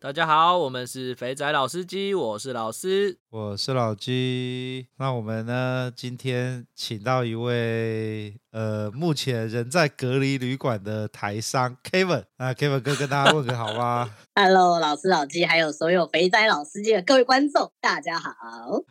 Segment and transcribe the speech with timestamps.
[0.00, 4.86] 大家好，我们是肥仔老司机，我是老师，我是老鸡。
[4.96, 8.38] 那我们呢，今天请到一位。
[8.58, 14.10] 呃，目前人在隔离旅馆的台商 Kevin，啊 Kevin 哥跟大家问个好吗？
[14.34, 18.32] Hello，老师老鸡，还有所有肥仔老司机的各位观众，大家好。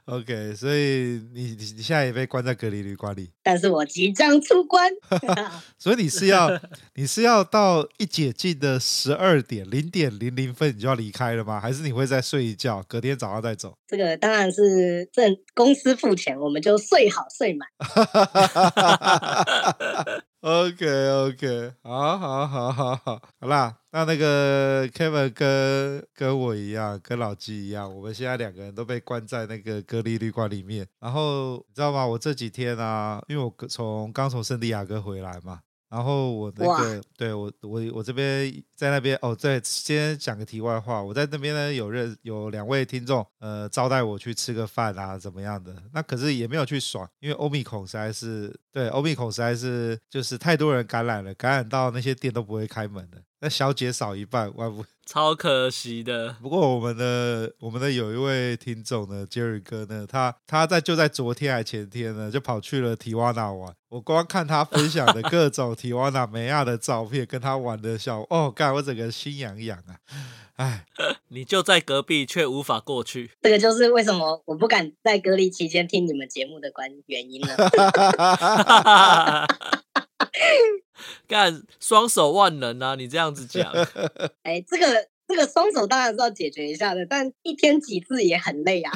[0.05, 4.89] OK，所以你你你现在也被关在隔离旅馆里，但是我即将出关，
[5.77, 6.49] 所以你是要
[6.95, 11.59] 你是要到一解禁的十二点零点零零分你就要离开了吗？
[11.59, 13.73] 还是你会再睡一觉，隔天早上再走？
[13.85, 17.67] 这个当然是正公司付钱，我们就睡好睡满。
[20.41, 30.87] OK OK，好好好好好，好啦，那那个 Kevin 跟跟我一样，跟老纪一样，我们现在两个人都被关在那个隔离旅馆里面。
[30.99, 32.05] 然后你知道吗？
[32.05, 35.59] 我这几天啊，因为我从刚从圣地亚哥回来嘛。
[35.89, 45.75] 然后我那个对我我我这边在那边哦，对，先讲个题外话，我在那边呢有认有两位听众，呃，招待我去吃个饭啊，怎么样的？
[45.93, 53.21] 那可是也没有去爽，因为欧米孔实在是对欧米孔实在是就是太多人感染了，感染到那些店都不会开门的。
[53.39, 56.35] 那小姐少一半，万不超可惜的。
[56.41, 63.73] 不过我们的我们的有一位听众呢，Jerry 哥呢，他他在就在昨天还前天呢，就跑去了提瓦纳玩。
[63.89, 69.95] 我光看他分享的各种提瓦纳梅亚的照片，跟他玩的笑，哦，干我整个心痒痒啊！
[70.57, 70.85] 哎，
[71.29, 73.31] 你就在隔壁，却无法过去。
[73.41, 77.55] 这个就是为什么我不敢在隔离期间听你们节目的关原因了。
[81.27, 82.95] 干双手万能啊！
[82.95, 83.71] 你这样子讲，
[84.43, 84.96] 哎，这个
[85.27, 88.91] 这个双手当然是要解决一下的，但一天几次也很累啊。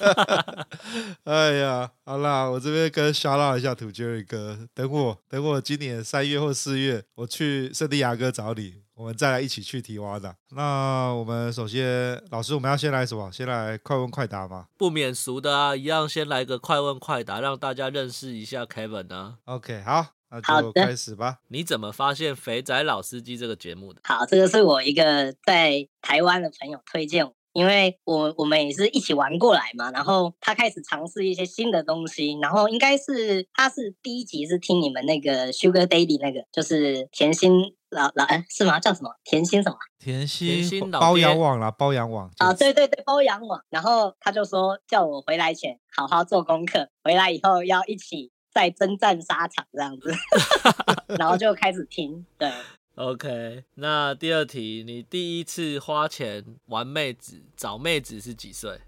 [1.24, 10.36] 哎呀，好啦，我这边跟 shout out 一下土 Jerry 哥，等我等我今年三月或四月，我去圣地亚哥找你，我们再来一起去提瓦的。
[10.50, 13.30] 那我们首先，老师，我们要先来什么？
[13.32, 14.66] 先来快问快答吗？
[14.76, 19.38] 不免俗的啊，一样先来个快问快答，让大家认识一下 Kevin 啊。
[19.46, 20.19] OK，好。
[20.30, 21.38] 那就开始吧。
[21.48, 24.00] 你怎么发现《肥仔老司机》这个节目的？
[24.04, 29.90] 好，这个是我一个在台湾的朋友推荐我，因为我我们也是一起玩过来嘛。
[29.90, 38.78] 然后他开始尝试一些新的东西，然后应该是他是第一集是听你们那个 Sugar Daddy 那个，就是甜心老老哎是吗？
[38.78, 39.10] 叫什么？
[39.24, 39.76] 甜心什么？
[39.98, 43.60] 甜心包养网啦，包养网啊，对对对，包养网。
[43.68, 48.30] 然后他就说叫我回来前好好做功课，回来以后要一起。
[48.52, 50.12] 在征战沙场这样子，
[51.18, 52.24] 然后就开始听。
[52.38, 52.50] 对
[52.94, 53.64] ，OK。
[53.74, 58.80] 那第二题，你第一次花钱玩妹子、找妹子是几岁？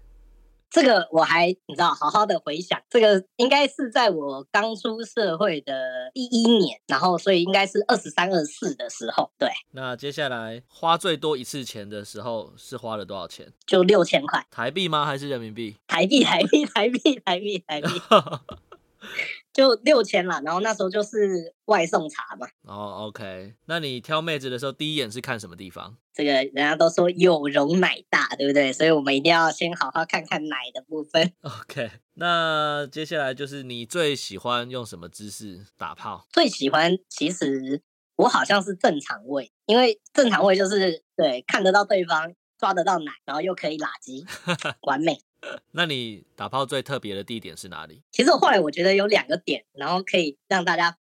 [0.69, 9.29] 这个我还你知道，好好的回想，这个应该是在我刚出社会的第一年，然后所以应该是二十三、二十四的时候。
[9.37, 9.47] 对。
[9.73, 13.53] 那接下来花最多一次钱的时候是花了多少钱？
[13.67, 14.43] 就六千块。
[14.49, 15.05] 台币吗？
[15.05, 15.75] 还是人民币？
[15.85, 17.87] 台币，台币，台币，台币，台币。
[19.53, 22.47] 就六千啦，然后那时候就是外送茶嘛。
[22.63, 25.95] 哦，OK，那你挑妹子的时候，第一眼是看什么地方？
[26.11, 28.73] 这个人家都说有容乃大，对不对？
[28.73, 31.31] 所以我们一定要先好好看看奶的部分。
[31.41, 36.25] OK， 那接下来就是你最喜欢用什么姿势打炮？
[36.31, 37.81] 最喜欢，其实
[38.15, 44.25] 我好像是正常位，因为正常位就是对看得到对方，抓得到奶，然后又可以拉机，
[44.81, 45.19] 完美。
[45.71, 48.01] 那你打炮最特别的地点是哪里？
[48.11, 50.97] 其实我后来我觉得有两个点，然后可以让大家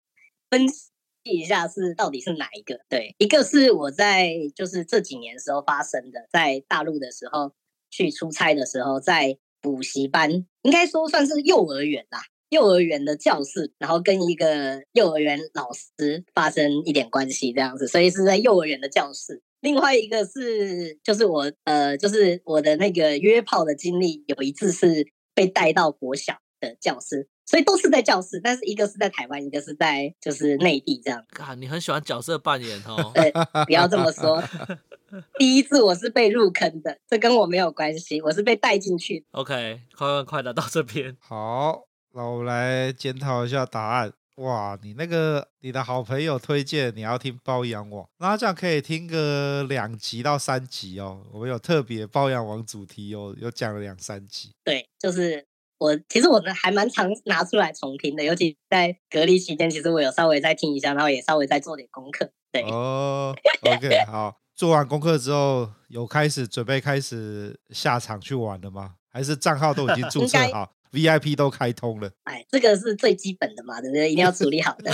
[0.49, 0.89] 分析
[1.23, 2.79] 一下是到底是哪一个。
[2.87, 7.53] 对，一个是我在就是这几年时候发生的，在大陆的时候
[7.89, 19.41] 去出差的时候，在补习班，应该说算是幼儿园啦，幼儿园的教室，然后跟一个幼儿园老师发生一点关系这样子，所以是在幼儿园的教室。
[19.61, 31.25] 另外一个是，就是我呃，就是我的那个约炮的经历，有一次是被带到国小的教室，所以都是在教室，但是一个是在台湾，一个是在就是内地这样。
[31.39, 33.11] 啊，你很喜欢角色扮演哦？
[33.13, 33.31] 对，
[33.65, 34.41] 不要这么说。
[35.39, 39.25] 第一次我是被入坑的，这跟我没有关系，我是被带进去。
[39.31, 41.17] OK，快问快答到这边。
[41.19, 44.13] 好，那我们来检讨一下答案。
[44.39, 51.21] 哇，你那个你的好朋友推荐你要听包养网，那这样可以听个两集到三集哦。
[51.33, 54.51] 我们有特别包养网主题哦，有讲了两三集。
[54.63, 55.45] 对，就是
[55.77, 62.31] 我其实我们还蛮常拿出来重听的，尤其在隔离期间，其实我有稍微再听一下，然后也稍微再做点功课。
[62.53, 63.35] 对哦，
[63.75, 68.95] OK，好，做完功课之后，有开始准备开始下场去玩了吗？
[69.11, 74.11] 还是账号都已经注册好？VIP 都开通了，哎，这个是最基本的嘛，对不对？
[74.11, 74.91] 一定要处理好的。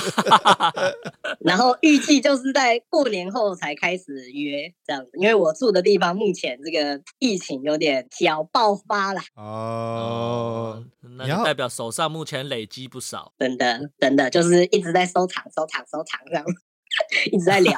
[1.40, 9.22] 然后预计就是在过年后才开始约这样子，因为我住的地方目前这个疫情有点小爆发了。
[9.36, 10.84] 哦，
[11.18, 13.34] 那代表手上目前累积不少。
[13.38, 16.44] 真的，真的就是一直在收藏、收藏、收藏这样。
[17.32, 17.78] 一直在聊，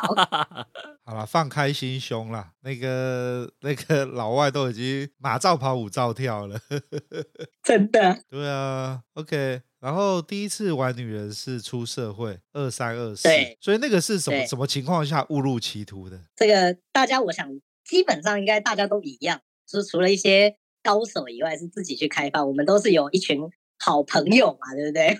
[1.07, 2.51] 好了，放开心胸啦。
[2.63, 6.59] 那个 那个老外都已经马照跑，舞照跳了，
[7.63, 8.21] 真的。
[8.27, 9.61] 对啊，OK。
[9.79, 16.19] 然后第一次玩女人是出社会二三二四，对，所以那个是什么什么情况下误入歧途的？
[16.35, 17.47] 这个大家我想
[17.85, 22.43] 基本上应该大家都一样，就是除了一些高手以外，是自己去开发。
[22.43, 23.39] 我们都是有一群
[23.79, 25.17] 好朋友嘛，对不对？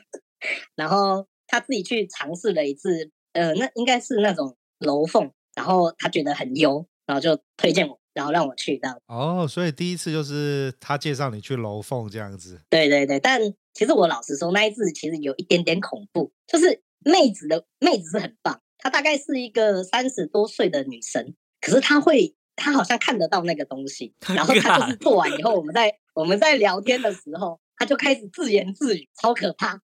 [0.75, 3.09] 然后他自己去尝试了一次。
[3.33, 8.95] 呃，那应该是那种楼凤，然后他觉得很优，然后就推荐我，然后让我去这样。
[9.07, 12.61] 哦，所以第一次就是他介绍你去楼凤这样子。
[12.69, 13.41] 对对对，但
[13.73, 29.81] 其实我老实说，那一次其实有一点点恐怖，就是妹子的妹子是很棒，她大概是一个三十多岁的女生，可是她会，她好像看得到那个东西， 然后她就是做完以后，我们在我们在聊天的时候，她就开始自言自语，超可怕。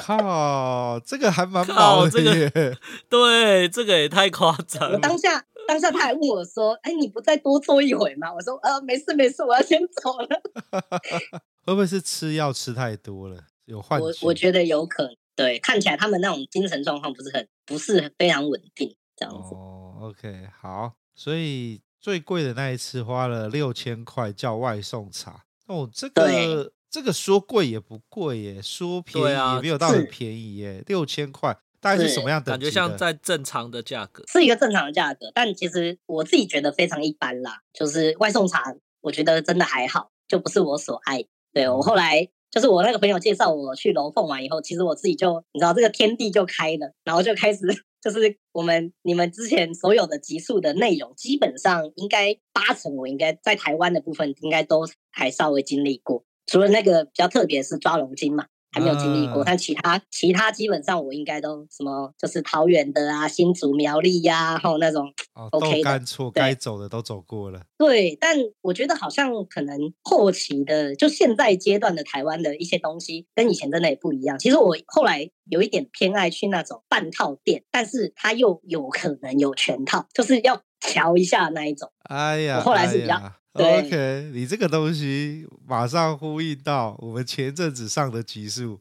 [0.00, 2.08] 靠，这个还蛮好！
[2.08, 2.50] 这个、
[3.08, 4.96] 对，这个也太夸张了。
[4.96, 10.28] 我当下当下他还问我说：“哎，你不再多坐一会吗？”我说：“呃，没事没事，我要先走了。
[11.64, 13.36] ”会不会是吃药吃太多了，
[13.66, 14.06] 有幻觉？
[14.06, 15.16] 我我觉得有可能。
[15.36, 19.54] 对，看起来他们那种精神状况不是很不是非常稳定，这样子。
[19.54, 20.92] 哦，OK，好。
[21.14, 25.44] 所以最贵的那一次花了六千块叫外送茶。
[25.66, 26.72] 哦，这个。
[26.90, 32.50] 这个说贵也不贵耶，说便宜也没有到很便宜耶，六千块大概是什么样的？
[32.50, 37.60] 感觉像在正常的价格，是一个正常的价格，但其实我自己觉得非常一般啦。
[37.72, 41.24] 就是外送茶，我觉得真的还好，就不是我所爱。
[41.52, 47.60] 对，我后来就是我那个朋友介绍我去楼凤玩以后，其实我自己就你知道这个天地就开了，然后就开始
[48.02, 56.24] 就是我们你们之前所有的集数的内容，基本上应该八成我应该在台湾的部分应该都还稍微经历过。
[56.50, 65.12] 除了那个比较特别是抓龙筋嘛，还没有经历过，嗯、但其他其他基本上我应该都什么就是桃园的啊、新竹苗栗呀、啊，还有那种
[65.52, 66.00] OK 的，
[66.34, 67.62] 该走的都走过了。
[67.78, 74.36] 对，但我觉得好像可能后期的，就现在阶段的台湾的一些东西跟以前真的也不一样。
[74.36, 81.92] 其实我后来有一点偏爱去那种半套店，但是它又有可能有全套，就是要瞧一下那一种。
[82.08, 83.16] 哎呀，我后来是比较。
[83.16, 88.80] 对 OK，你这个东西马上呼应到我们前阵子上的集数，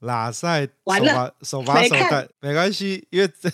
[0.00, 3.48] 喇赛手把手把手带，没关系，因为这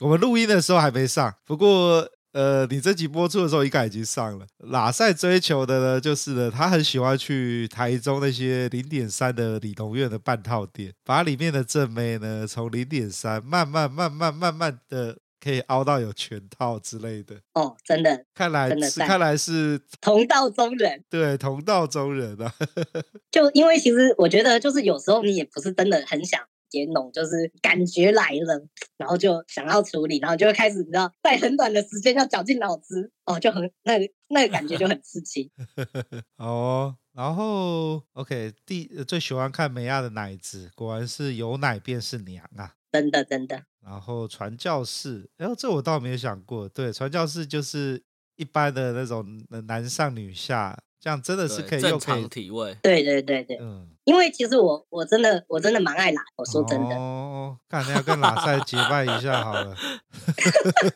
[0.00, 1.34] 我们录音的时候还没上。
[1.44, 4.46] 不过呃，你这集播出的时候应该已经上了。
[4.70, 15.18] 喇赛追求的呢，就是呢，他很喜欢去台中那些零点三的理农院的半套店，把里面的正妹呢，从零点三慢慢慢慢慢慢的。
[15.44, 22.50] 可以凹到有全套之类的哦，真的，看来是看来是同道中人，对，同道中人啊。
[23.30, 35.50] 就因为其实我觉得，就是有时候你也不是真的很想接农，就是感觉来了，然后就想要处理，然后就会开始，你知道，在很短的时间要绞尽脑汁，哦，就很那个那个感觉就很刺激。
[36.38, 42.74] 哦，然后 OK，第最喜欢看美亚的奶子，果然是有奶便是娘啊。
[42.94, 46.68] 真的真的，然后传教士，哎呦，这我倒没有想过。
[46.68, 48.00] 对，传教士就是
[48.36, 52.78] 一般的那种男上女下，这样真的是可以又可以体位。
[52.80, 56.94] 对对对对，嗯，因为其实我我真的我真的蛮爱拉，我说真的。
[56.94, 59.74] 哦，看要跟拉塞结拜一下好了。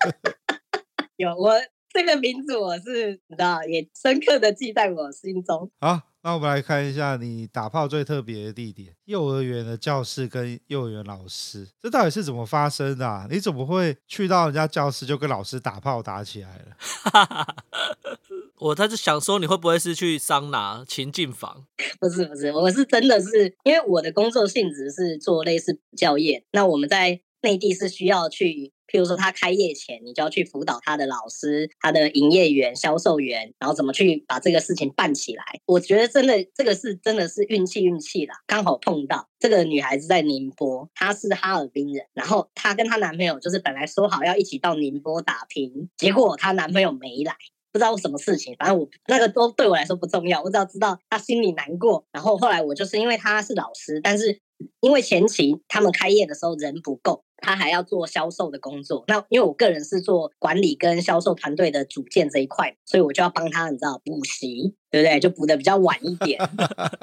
[1.18, 1.52] 有我
[1.92, 5.70] 这个名字，我是你知道，也深刻的记在我心中。
[5.80, 6.00] 好。
[6.20, 13.26] 那我们来看一下你打炮最特别的地点——幼儿园的教室跟幼儿园老师，这到底是怎么发生的啊？
[13.30, 17.54] 你怎么会去到人家教室就跟老师打炮打起来了？
[18.58, 21.64] 我他就想说你会不会是去桑拿情境房？
[22.00, 35.44] 不是不是，我是真的是因为我的工作性质是做类似教业，那我们在内地是需要去譬如说他开业前，你就要去辅导他的老师、他的营业员、销售员，然后怎么去把这个事情办起来。
[35.66, 47.34] 我觉得真的这个是真的是运气运气啦，刚好碰到这个女孩子在宁波，她是哈尔滨人，然后她跟她男朋友就是本来说好要一起到宁波打拼，结果她男朋友没来。
[47.70, 52.02] 不知道什么事情，反正我那个都对我来说不重要，我只要知道他心里难过。
[52.10, 54.40] 然后后来我就是因为他是老师，但是
[54.80, 59.04] 因为前期他们开业的时候人不够，他还要做销售的工作。
[59.08, 65.20] 那因为我个人是做管理跟销售团队的组建这一块，所以我就要帮他，你知道补习，对不对？
[65.20, 66.38] 就补的比较晚一点。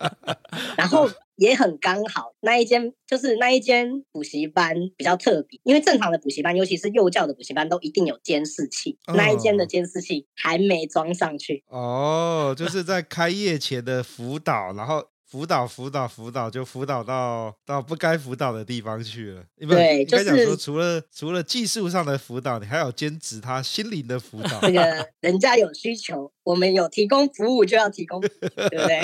[0.77, 1.09] 然后。
[1.37, 8.97] 也很刚好，那一间就是那一间补习班比较特别，因为正常的补习班，尤其是幼教的补习班，都一定有监视器。
[9.07, 11.65] 哦、那一间的监视器还没装上去。
[11.67, 19.43] 哦，就是在开业前的辅导，然后辅导辅导辅导，就辅导到到不该辅导的地方去了。
[19.67, 24.61] 对，就是讲说，除了除了技术上的辅导，你还有兼职他心灵的辅导。
[24.61, 29.01] 这个人家有需求，我们有提供服务就要提供， 对不对？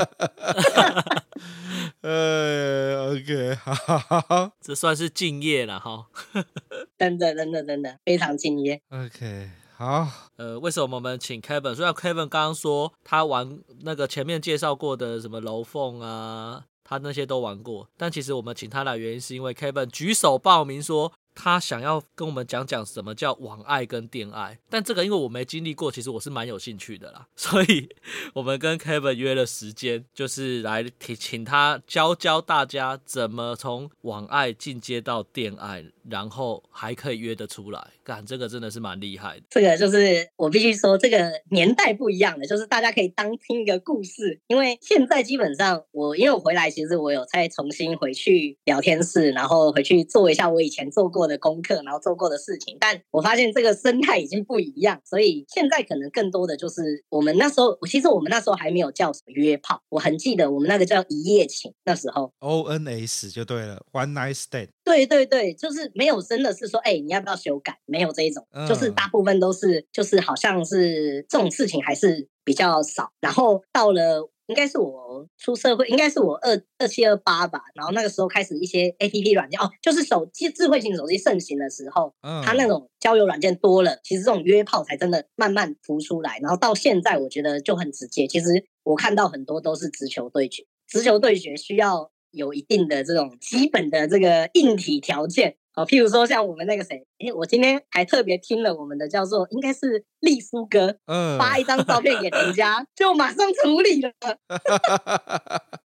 [2.00, 6.08] 呃，OK，好，好，好，这算是敬业了哈。
[6.98, 8.82] 真的，真的，真的非常敬业。
[8.90, 9.50] OK，
[9.86, 10.30] 啊。
[10.38, 11.74] 呃，为什么我们请 Kevin？
[11.74, 21.12] 虽然 Kevin 刚刚说他玩那个前面介绍过的什么楼凤啊，他那些都玩过，但其实我们请他来原因是因为 Kevin 举手报名说。
[21.34, 27.90] 他想要跟我们讲讲什么叫网爱跟电爱，但这个因为我没经历过，其实我是蛮有兴趣的啦， 所以
[28.34, 39.44] 我们跟 Kevin 约了时间，就是来请请他教教大家怎么从网爱进阶到电爱，然后还可以约得出来，干这个真的是蛮厉害的。
[39.50, 51.21] 这个就是我必须说，这个年代不一样的，就是大家可以当听一个故事，因为现在基本上我因为我回来，其实我有再重新回去聊天室，然后回去做一下我以前做过。
[51.22, 64.70] 做的功课，然后做过的事情，但我发现这个生态已经不一样，所以现在可能更多的就是我们那时候，其实我们那时候还没有叫什么约炮，我很记得我们那个叫一夜情，那时候 O N S 就对了，One Night Stand。
[64.84, 67.78] 对对对，就是没有真的是说，哎，你要不要修改？
[67.86, 73.12] 没有这一种，嗯、就是大部分都是，就是好像是这种事情还是比较少。
[73.20, 74.28] 然后到了。
[74.52, 77.62] 应该是我出社会，应该是我二二七二八吧。
[77.74, 86.38] 然后那个时候开始一些 A P P 软件哦，就是手机智慧型手机盛行的时候，嗯，它那种交友软件多了，其实这种约炮才真的慢慢浮出来。
[86.42, 88.28] 然后到现在，我觉得就很直接。
[88.28, 95.56] 其实我看到很多都是直球对决，直球对决需要有一定的这种基本的这个硬体条件。
[95.74, 104.12] 好，譬如说像我们那个谁，哎，我今天还特别听了我们的叫做，应该是丽苏哥，嗯，发一张照片给人家， 就马上处理了。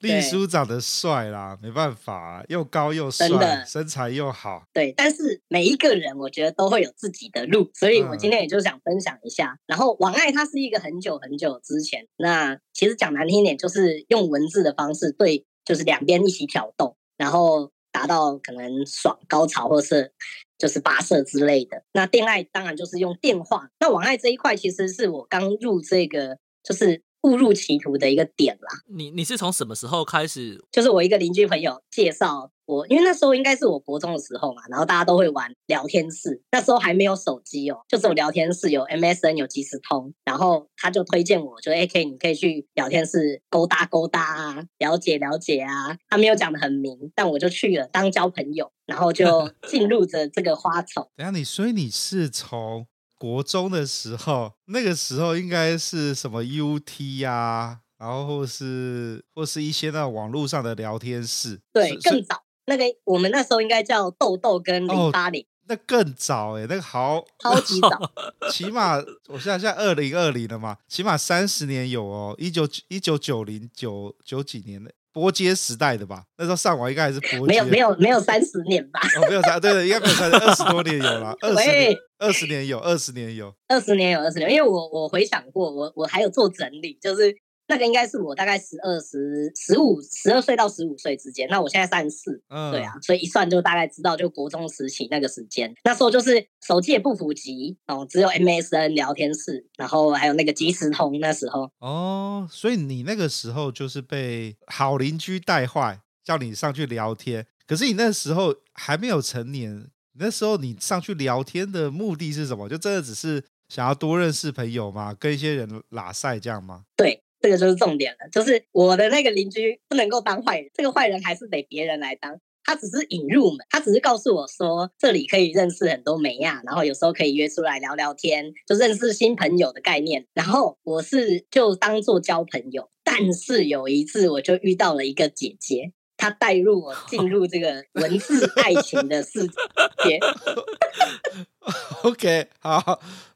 [0.00, 4.64] 丽叔长得帅啦，没办法，又高又帅，的身材又好。
[4.72, 9.48] 对，但是每一个人我觉得都会有自己的路，所以我今天也就想分享一下。
[9.48, 17.70] 嗯、然后王爱它是一个很久很久之前，那其实讲难听一点，就是用文字的方式对，就是两边一起挑逗，然后。
[17.94, 20.12] 达到可能爽高潮，或是
[20.58, 21.84] 就是跋涉之类的。
[21.92, 23.70] 那电爱当然就是用电话。
[23.78, 28.80] 那网爱这一块，其实是我刚入这个，就是误入歧途的一个点啦。
[28.88, 30.64] 你你是从什么时候开始？
[30.72, 32.50] 就是我一个邻居朋友介绍。
[32.66, 51.06] 我因为那时候应该是我国中的时候嘛，然后大家都会玩聊天室，那时候还没有手机哦，就只有聊天室，有 MSN，有即时通，然后他就推荐我，就 AK 你可以去聊天室勾搭勾搭啊，了解了解啊，他没有讲的很明，但我就去了当交朋友，然后就 进入着这个花丛。
[51.16, 52.86] 等下你，所以你是从
[53.24, 62.44] 国中的时候，那个时候应该是什么 UT 呀、啊，然后或是或是一些那网络上的聊天室，对，更早。
[62.66, 68.12] 那个我们那时候应该叫豆豆跟零八零，那更早哎、欸，那个好超级早，
[68.52, 68.96] 起码
[69.28, 79.00] 我现在现在二零二零了嘛，起码三十年有哦，一九一九九零九九几年的拨接时代的吧，那时候上网应该还是拨接，没有没有没有三十年吧？
[79.16, 87.34] 哦，没有三，对对，应该没有三十， 二十多年有了，二十年二十年有，二十年有，二十年有二十年，因为我我回想过，我我还有做整理，就是。
[87.66, 91.48] 那个应该是我大概十二、十、十五、十二岁到十五岁之间。
[91.48, 95.74] 那我现在三十四，嗯，对啊，所以一算就大概知道，就国中时期那个时间。
[95.84, 101.18] 那时候就是手机也不普及哦，只有 MSN 聊天室，然后还有那个即时通。
[101.20, 107.46] 那时候哦，所以你那个时候就是被好邻居带坏，叫你上去聊天。
[107.66, 112.68] 可是你那时候还没有成年，那时候你上去聊天的目的是什么？
[112.68, 115.14] 就真的只是想要多认识朋友吗？
[115.18, 116.84] 跟一些人拉赛这样吗？
[116.96, 117.23] 对。
[117.44, 122.40] 这个就是重点了，就是我的那个邻居不能够当坏人，这个坏人还是得别人来当。
[122.64, 130.24] 他只是引入门，他只是告诉我说这里可以认识很多美亚，然后有时候可以约出来聊聊天，就认识新朋友的概念。
[130.32, 135.92] 然后我是就当做交朋友，但是有一次我就遇到了一个姐姐。
[136.16, 140.18] 她带入我进入这个文字爱情的世界。
[142.04, 142.78] OK，好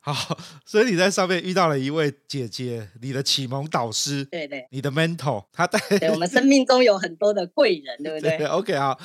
[0.01, 8.99] 好，所以你在上面遇到了一位姐姐，你的启蒙导师，对对，你的 mentor，他带，对，我们生命中有很多的贵人，对不对，对？OK，好。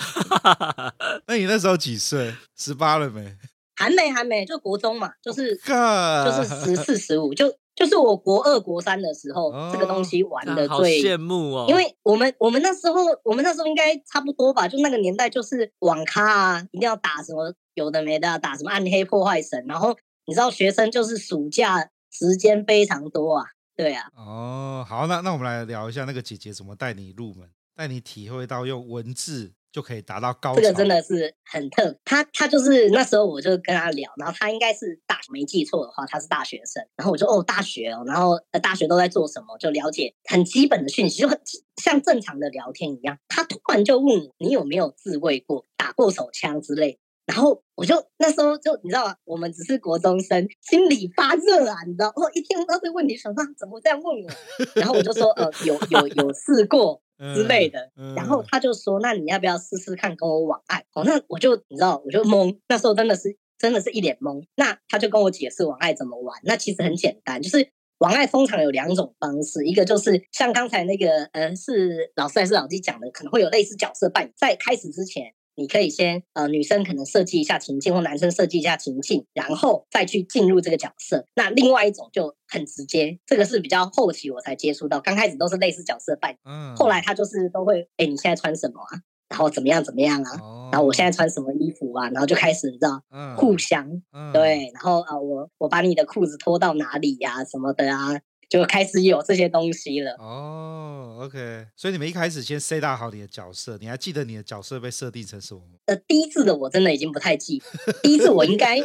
[1.27, 2.33] 那你那时候几岁？
[2.57, 3.35] 十八了没？
[3.75, 7.53] 还没，还没，就国中嘛，就是.就是十四十五就。
[7.75, 11.65] 就是我国二国三的时候，哦、这个东西玩的最羡慕哦。
[11.67, 19.65] 因为我们我们那时候我们那时候应该差不多吧，就那个年代就是网咖啊，一定要打什么有的没的，打什么暗黑破坏神。
[19.67, 24.09] 然后你知道学生就是暑假时间非常多啊，对啊。
[24.15, 29.53] 哦，好，那那我们来聊一下那个姐姐怎么带你入门，带你体会到用文字。
[29.73, 30.61] 就可以达到高潮。
[30.61, 31.97] 这个真的是很特。
[32.05, 36.87] 她她就是那时候我就跟她聊，然后她应该是大学，没记错的话，她是大学生。
[36.95, 39.57] 然后我就哦，大学哦，然后呃大学都在做什么？
[39.57, 41.41] 就了解很基本的讯息，就很
[41.81, 43.17] 像正常的聊天一样。
[43.27, 46.99] 他突然就问我，你有没有自慰过、打过手枪之类？
[47.25, 49.15] 然后我就那时候就你知道吗？
[49.25, 52.11] 我们只是国中生，心里发热啊，你知道？
[52.15, 54.29] 我，一听到这个问题，想说怎么会这样问我？
[54.75, 57.01] 然后我就说呃，有有有试过。
[57.35, 62.57] 之类的，然后他就说：“那你要不要试试看跟我网爱？”哦，那我就你知道，我就懵。
[62.67, 64.43] 那时候真的是真的是一脸懵。
[64.55, 66.37] 那他就跟我解释网爱怎么玩。
[66.43, 75.33] 那其实很简单，就是网爱通常有两种方式，一个就是像刚才那个呃，是老师还是老弟讲的，可能会有类似角色扮演，在开始之前。
[75.55, 81.25] 你可以先呃，女生可能设计一下情境，或男生设计一下情境，然后再去进入这个角色。
[81.35, 89.01] 那另外一种就很直接，这个是比较后期我才接触到，刚开始都是类似角色扮演，嗯，后来他就是都会，哎，你现在穿什么啊？
[89.29, 90.39] 然后怎么样怎么样啊？
[90.41, 92.09] 哦，然后我现在穿什么衣服啊？
[92.09, 97.43] 然后就开始你知道，嗯，互相，嗯，对，然后啊，我我把你的裤子脱到哪里呀？
[97.45, 98.19] 什么的啊？
[98.53, 105.79] 就开始有这些东西了哦，OK，所以你们一开始先 set 好你的角色，你还记得你的角色被设定成什么吗？
[105.87, 107.63] 呃，第一次的我真的已经不太记，
[108.03, 108.77] 第一次我应该，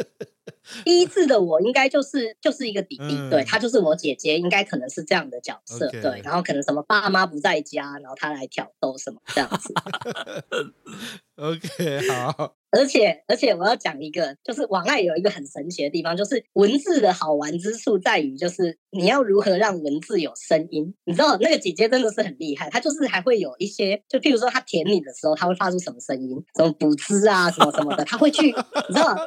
[0.85, 6.01] 第一次的我应该就是就是一个弟弟，嗯、对，他就是我姐姐，应该可能是这样的角色，okay.
[6.01, 9.73] 对，然后可能什么爸妈不在家，然后他来挑逗什么这样子。
[11.37, 12.55] OK，好。
[12.71, 20.93] 而且而且我要讲一个，就是网爱有一个很神奇的地方，就是文字的好玩之处在于，就是你要如何让文字有声音。
[21.05, 29.17] 你知道那个姐姐真的是很厉害，她就是还会有一些，就譬如说她舔你的时候，她会发出什么声音，什么补汁啊，什么什么的，她会去，你知道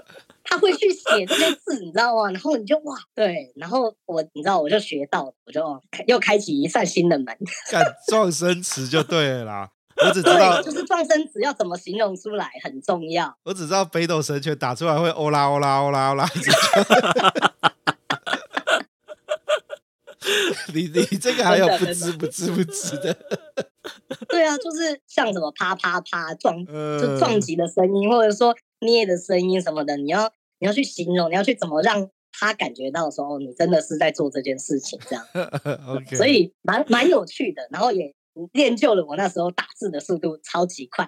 [0.43, 0.45] 吗？
[0.45, 2.31] 她会去写这些字，你知道吗？
[2.31, 7.27] 然后你就哇，对，然后我你知道我就学到，我就又开启一扇新的门，
[7.71, 9.71] 看撞生词就对了啦。
[10.05, 13.37] 我只知道，就是撞生词要怎么形容出来很重要。
[13.45, 16.29] 我只知道北斗神拳打出来会欧啦欧啦欧啦欧啦。
[20.73, 23.15] 你你这个还有不知不知不知的。
[24.29, 35.25] 对啊，就是像什么啪啪啪撞，就撞击的声音，或者说捏的声音什么的，你要你要去形容，你要去怎么让他感觉到说，哦，你真的是在做这件事情这样。
[35.89, 38.15] OK，所以蛮蛮有趣的，然后也。
[38.55, 41.07] 练就了我那时候打字的速度超级快。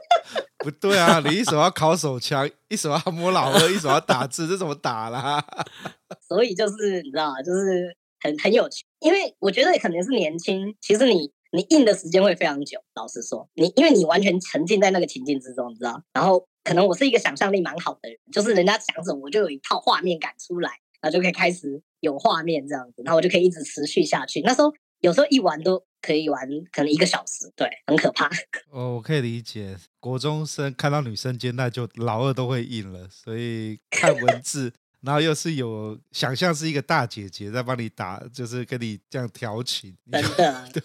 [0.62, 5.42] 不对啊，你一手要烤手枪，一手要摸老二，一手要打字，这怎么打啦？
[6.28, 12.78] 所以就是你知道，就是很很有趣，因为我觉得可能是年轻，其实你你硬的时间会非常久。
[12.96, 16.02] 老实说，你因为你完全沉浸在那个情境之中，你知道。
[16.12, 24.42] 然后可能我是一个想象力蛮好的人，就是人家讲什么，我就有一套画面感出来，然后就可以开始有画面这样子，然后我就可以一直持续下去。
[24.42, 25.82] 那时候有时候一玩都。
[26.00, 28.30] 可以玩，可能一个小时，对，很可怕。
[28.70, 40.82] 哦，我可以理解，国中生看到女生肩带就老二都会硬了，所以看文字，然后又是有想象是一个大姐姐在帮你打，就是跟你这样调情，真的， 对，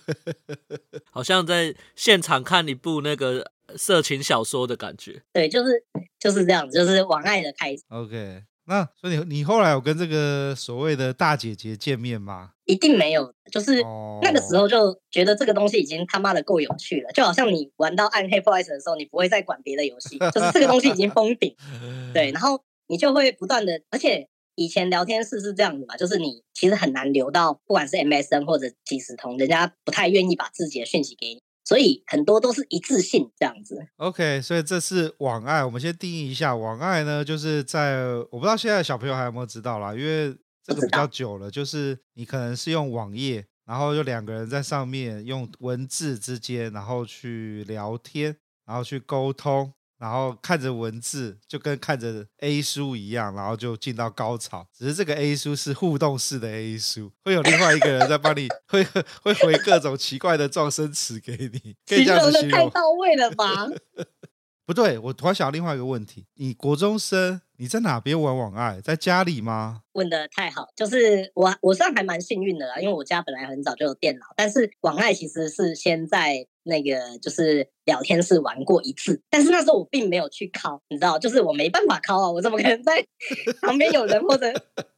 [1.12, 5.21] 好像在现场看一部那个色情小说的感觉。
[5.33, 5.83] 对，就是
[6.19, 7.83] 就是这样子，就是网爱的开始。
[7.89, 8.43] OK。
[8.65, 12.51] 那所以你你后来有跟这个所谓的大姐姐见面吗？
[12.63, 13.83] 一定没有，就是
[14.21, 21.53] 那个时候就觉得这个东西已经他妈的够有趣了，就好像你玩到暗黑破坏神的时候，你不会再管别的游戏，就是这个东西已经封顶，
[22.15, 31.42] 对，然后你就会不断的，而且以前聊天室是这样子嘛，就是你其实很难留到，不管是 MSN 或者即时通，人家不太愿意把自己的讯息给你。
[31.73, 33.83] 所以很多都是一致性这样子。
[33.97, 35.65] OK，所以这是网爱。
[35.65, 48.38] 我们先定义一下，网爱呢，就是在我不知道现在的小朋友还有没有知道啦，因为这个比较久了，就是你可能是用网页，然后就两个人在上面用文字之间，然后去聊天。
[48.65, 49.73] 然后去沟通。
[50.04, 54.68] 然后看着文字，就跟看着 A 书一样，然后就进到高潮。
[54.78, 58.84] 只是这个 A 书是互动式的 A 书，会有另外一个人在帮你， 会
[59.22, 61.78] 会回各种奇怪的撞声词给你。
[61.88, 62.52] 可以这样子形容。
[62.52, 63.70] 的太到位了吧？
[64.68, 68.82] 不对，我突然想到另外一个问题：你国中生，你在哪边玩网爱？
[68.82, 69.84] 在家里吗？
[69.94, 77.70] 问的太好，就是我我算还蛮幸运的啦，因为我家本来很早就有电脑，但是网爱其实是先在那个就是。
[77.86, 83.06] 聊天室玩过一次，但是那时候我并没有去考，你知道，就是我没办法考啊，我怎么可能在
[83.62, 84.52] 旁边有人或者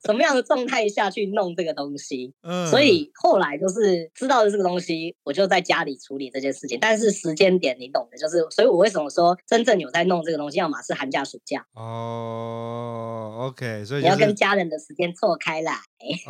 [0.06, 2.34] 什么样的状态下去弄这个东西？
[2.44, 6.78] 嗯，所以后来就是知道了这个东西，我就在家里处理这件事情。
[6.80, 15.74] 但是时间点你懂的，就是所以我为什么说真正有在弄这个东西，要么是寒假暑假哦，OK，所以、就是、你要跟家人的时间错开来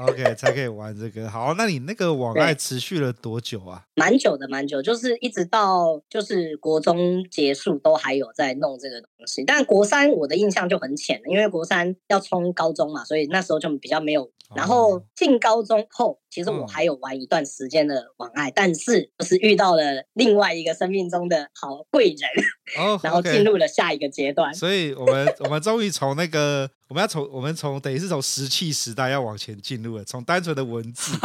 [0.07, 1.29] ，OK 才可以玩这个。
[1.29, 3.83] 好，那你那个网爱持续了多久啊？
[3.95, 6.44] 蛮久的，蛮久，就是一直到就是。
[6.57, 14.29] 国中结束都还有在弄这个东西，但国三我的印象就很浅了，因为国三要冲高中嘛，所以那时候就比较没有。
[14.55, 22.29] 然后进高中后，其实我还有玩一段时间的网爱，但是就是遇到了另外一个生命中的好贵人，
[22.77, 24.53] 哦， 然后进入了下一个阶段。
[24.53, 31.17] 所以我们我们终于从那个我们要从我们从等于是从石器时代要往前进入了，从单纯的文字。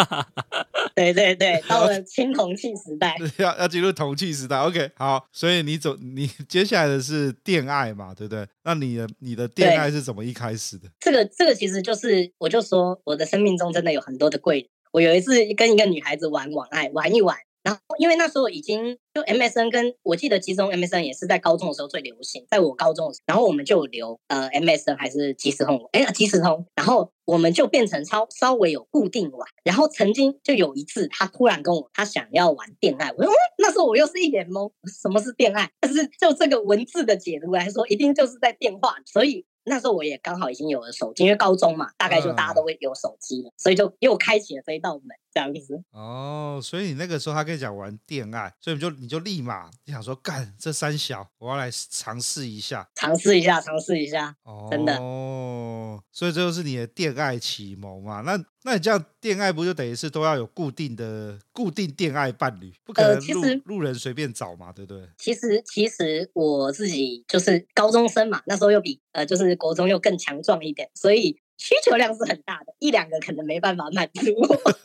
[0.94, 4.56] 对 对 对，到了青铜器时代， 要要进入铜器时代。
[4.58, 8.46] OK，好，所以你走，你接下来的是电爱嘛，对不对？
[8.64, 10.88] 那你的你的电爱是怎么一开始的？
[10.98, 14.68] 这个这个其实就是，我就说我的生命中真的有很多的贵人。
[14.92, 17.36] 我有一次跟一个女孩子玩网爱，玩一玩。
[17.62, 22.46] 然后，因为那时候已经就 MSN 跟我记得，其中 MSN 也是在高中的时候最流行。
[22.50, 26.66] 在我高中的时候，然后我们就留呃 MSN 还是即时通，哎，即时通。
[26.74, 29.48] 然后我们就变成超稍微有固定玩。
[29.62, 33.10] 然后曾经就有一次，他突然跟我，他想要玩恋爱。
[33.12, 34.70] 我说，嗯，那时候我又是一脸懵，
[35.02, 35.70] 什么是恋爱？
[35.80, 38.94] 但是就这个文字的解读来说，一定就是在电话。
[39.06, 39.44] 所以。
[39.64, 45.82] 那时候我也刚好已经有了手机，因为高中嘛，大概就大家都会有手机了，嗯、所以就又开启了这一道门，这样子。
[45.92, 54.34] 哦，所以你那个时候他跟你讲玩电爱，所以你就你就立马你想说干这三小，我要来尝试一下，尝试一下，尝试一下。
[54.42, 54.96] 哦，真的。
[54.96, 58.22] 哦，所以这就是你的电爱启蒙嘛？
[58.22, 65.08] 那那你这样电爱不就等于是都要有固定的固定电爱伴侣，不可能路人随便找嘛，对不对？
[65.16, 69.50] 其实其实我自己就是高中生嘛，那时候又比呃就是。
[69.60, 74.32] 国中又更强壮一点，所以需求量是很大的，一两个可能没办法满足。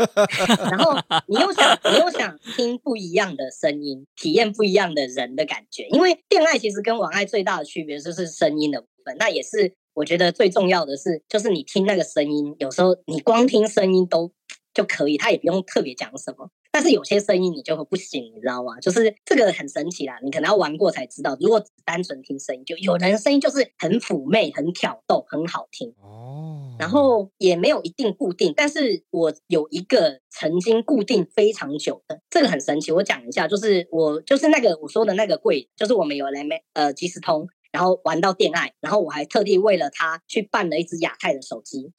[0.69, 0.93] 然后
[1.27, 5.87] 你又想，你又想听不一样的声音，体验不一样的人的感觉。
[5.87, 14.33] 因为恋爱其实跟网爱最大的区别就是声音的部分，那也是我觉得最重要的是，就是你听那个声音，有时候你光听声音都
[14.73, 16.49] 就可以，他也不用特别讲什么。
[16.75, 18.77] 但是有些声音你就会不行，你知道吗？
[18.81, 21.37] 就是这个很神奇啦，你可能要玩过才知道。
[21.39, 26.75] 如果只单纯听声音，就有人声音就是很妩媚、很挑逗、很好听哦。
[26.77, 32.91] 然后也没有一定固定，但是我有一个曾经固定非常久的，这个很神奇。
[32.91, 37.47] 我讲一下，就是我就是那个我说的那个柜，就是我们有来没呃即时通。
[37.75, 41.91] 然后玩到恋爱，然后我还特地为了他去办了一只亚太的手机。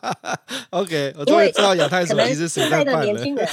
[0.68, 3.02] OK，我终于知道亚太手机是谁在办了。
[3.06, 3.48] 现在的年轻人，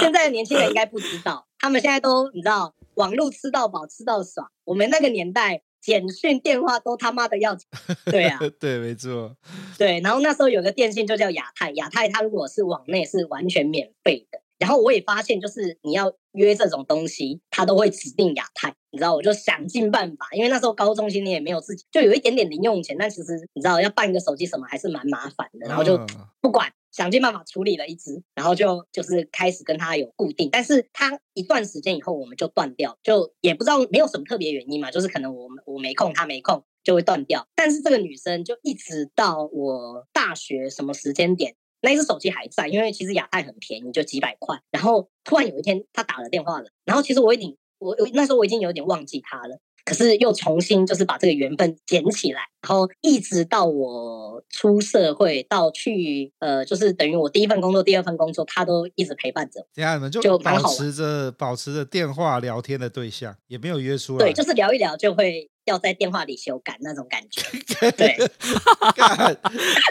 [0.00, 4.50] 现在的年轻人应该不知道，他们现在都你知道，网络吃到饱，吃到爽。
[4.64, 7.68] 我们那个年代，简讯电话都他妈的要钱。
[8.10, 9.36] 对啊，对，没错。
[9.78, 14.41] 对，然后那时候有个电信就叫亚太，亚太它如果是网内是完全免费的。
[14.62, 25.98] 然后我也发现，就是你要约这种东西，他都会指定亚太，你知道，我就想尽办法，因为那时候高中心你也没有自己，就有一点点零用钱，但其实你知道要办一个手机什么还是蛮麻烦的，然后就
[26.40, 41.56] 不管，想尽办法处理了一只，然后就就是开始跟他有固定，但是他一段时间以后我们就断掉，就也不知道没有什么特别原因嘛，就是可能我我没空，他没空就会断掉，但是这个女生就一直到我大学什么时间点。
[41.82, 44.58] 那一只手机还在，因为其实亚太很便宜，就几百块。
[44.70, 59.66] 然后突然有一天他打了电话了，然后其实我已经我那时候我已经有点忘记他了，可是又重新就是把这个缘分捡起来，然后一直到我出社会到去呃，就是等于我第一份工作、第二份工作，他都一直陪伴着我。
[59.74, 64.24] 这样你们就保持着保持着电话聊天的对象，也没有约出来。
[64.24, 65.50] 对，就是聊一聊就会。
[65.64, 67.42] 要在电话里修改那种感觉，
[67.92, 68.16] 对，
[68.96, 69.36] 干，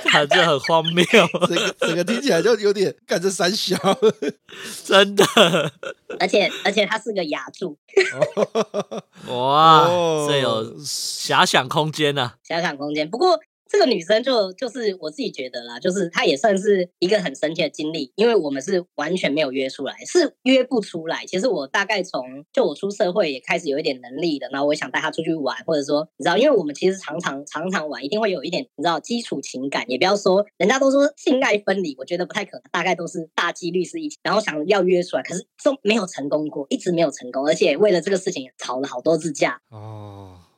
[0.05, 1.05] 他这很荒谬，
[1.47, 3.77] 整个整个听起来就有点干这三小，
[4.85, 5.23] 真的，
[6.19, 7.77] 而且而且他是个牙柱，
[9.27, 9.87] 哇，
[10.27, 13.09] 这有遐想空间呐、啊，遐想空间。
[13.09, 13.39] 不过
[13.71, 21.23] 这个女生就就是我自己觉得啦，就是她也算是一个很神奇的经历，因为我们是完全没有约出来，是约不出来。
[21.25, 39.61] 其实我大概从就我出社会也开始有一点能力的，然后我想带她出去玩，或者说你知道，因为我们其实常常常常玩，一定会有一点你知道基础情感，也不要说人家都说性爱分离，我觉得不太可能，大概都是大几率是一起，然后想要约出来，可是都没有成功过，一直没有成功，而且为了这个事情吵了好多次架。
[39.69, 40.00] 哦。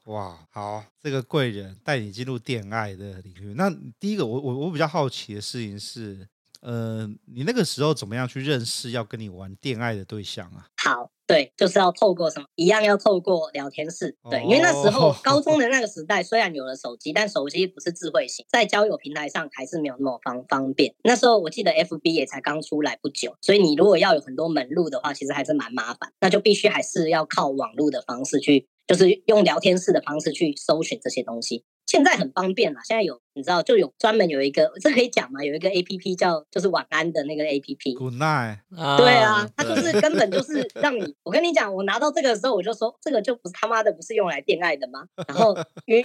[0.06, 3.54] 哇，好，这个贵人带你进入恋爱的领域。
[3.56, 6.28] 那第一个，我我我比较好奇的事情是，
[6.62, 10.68] 呃，你那个时候怎么样去认识要跟你玩恋爱的对象啊？
[10.76, 12.46] 好，对，就是要透过什么？
[12.56, 14.18] 一样要透过聊天室。
[14.30, 20.94] 对，因为那时候高中的那个时代，虽然有了手机，但手机不是智慧型，在交友平台上还是没有那么方方便。
[21.06, 26.12] 那时候我记得 FB 也才刚出来不久，所以你如果要有很多门路的话，其实还是蛮麻烦。
[26.20, 28.68] 那就必须还是要靠网络的方式去。
[28.88, 31.66] 就是用聊天室的方式去搜寻这些东西。
[31.86, 35.44] 现在很方便了，现在有你知道就有专门有一个，这可以讲吗？
[35.44, 37.94] 有一个 A P P 叫就是晚安的那个 A P P。
[37.96, 38.60] Good night。
[38.98, 45.06] 对啊，它就是根本就是让你，我跟你讲，我拿到这个的时候，我就说这个就不是他妈的不是用来恋爱的吗？
[45.28, 45.54] 然后
[45.86, 46.04] 电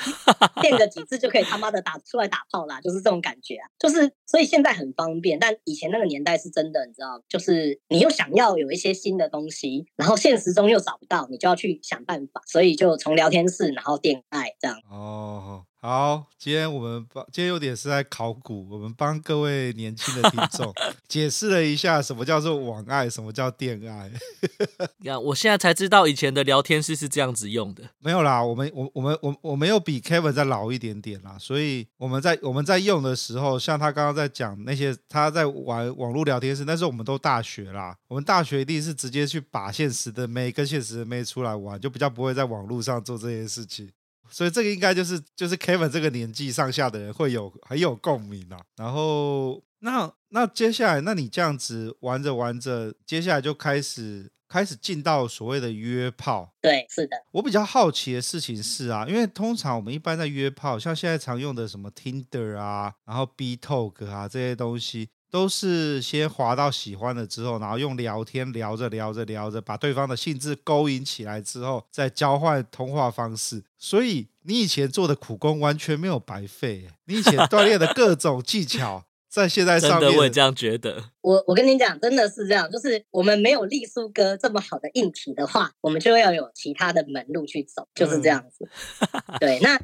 [0.60, 3.68] 电个几次就可以他妈的打出来打炮啦，就是这种感觉啊。
[3.78, 14.76] 就是所以现在很方便，但以前那个年代是真的，你知道，就是你又想要有一些新的东西，然后现实中又找不到，你就要去想办法，所以就从聊天室然后恋爱这样。
[14.90, 15.64] 哦。
[15.80, 20.74] 好，今天我们帮今天有点是在考古，我们帮各位年轻的听众
[21.06, 24.10] 解释了一下什么叫做网爱，什么叫电爱。
[25.06, 27.84] 呀，我现在才知道以前的聊天室是这样子用的。
[28.00, 43.88] 没有啦，我们我我们我我没有比 Kevin 再老一点点啦，所以我们在我们在用的时候，像他刚刚在讲那些他在玩网络聊天室，那时候我们都大学啦，我们大学一定是直接去把现实的妹跟现实的妹出来玩，就比较不会在网络上做这些事情。
[44.30, 48.58] 所以这个应该就是就是 Kevin 这个年纪上下的人会有很有共鸣啊。
[48.76, 56.54] 然后那那接下来，那你这样子玩着玩着，接下来就开始开始进到所谓的约炮。
[56.60, 57.16] 对，是的。
[57.32, 65.08] 我比较好奇的事情是啊，因为通常我们一般在约炮，像现在常用的什么 Tinder 啊，然后 BeeTalk 啊这些东西。
[65.30, 73.62] 都是先滑到喜欢了之后，然后用聊天聊着聊着聊着，把对方的兴致勾引起来之后，再交换通话方式。
[73.76, 81.10] 所以你以前做的苦工完全没有白费，你以前 锻炼的各种技巧，在现在上面，真的会这样觉得。
[81.20, 88.68] 我我跟你讲，真的是这样，就是我们没有丽叔哥这么好的硬体的话，我们就要有其他的门路去走，就是这样子。
[89.12, 89.78] 嗯、对，那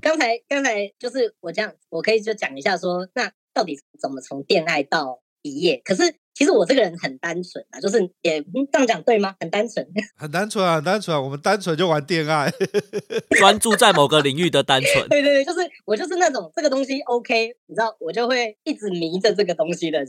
[0.00, 3.30] 刚才刚才就是我这样，我可以就讲一下说那。
[3.54, 5.80] 到底怎么从恋爱到一夜？
[5.84, 6.02] 可是
[6.34, 9.34] 其实我这个人很单纯啊，就是也这样讲对吗？
[9.40, 9.84] 很单纯，
[10.16, 11.20] 很单纯啊，很单纯啊。
[11.20, 12.48] 我们单纯就玩恋爱，
[13.38, 15.06] 专注在某个领域的单纯。
[15.10, 20.08] 对对对，就是我就是那种这个东西 OK，你知道，我就会一直迷着这个东西的人。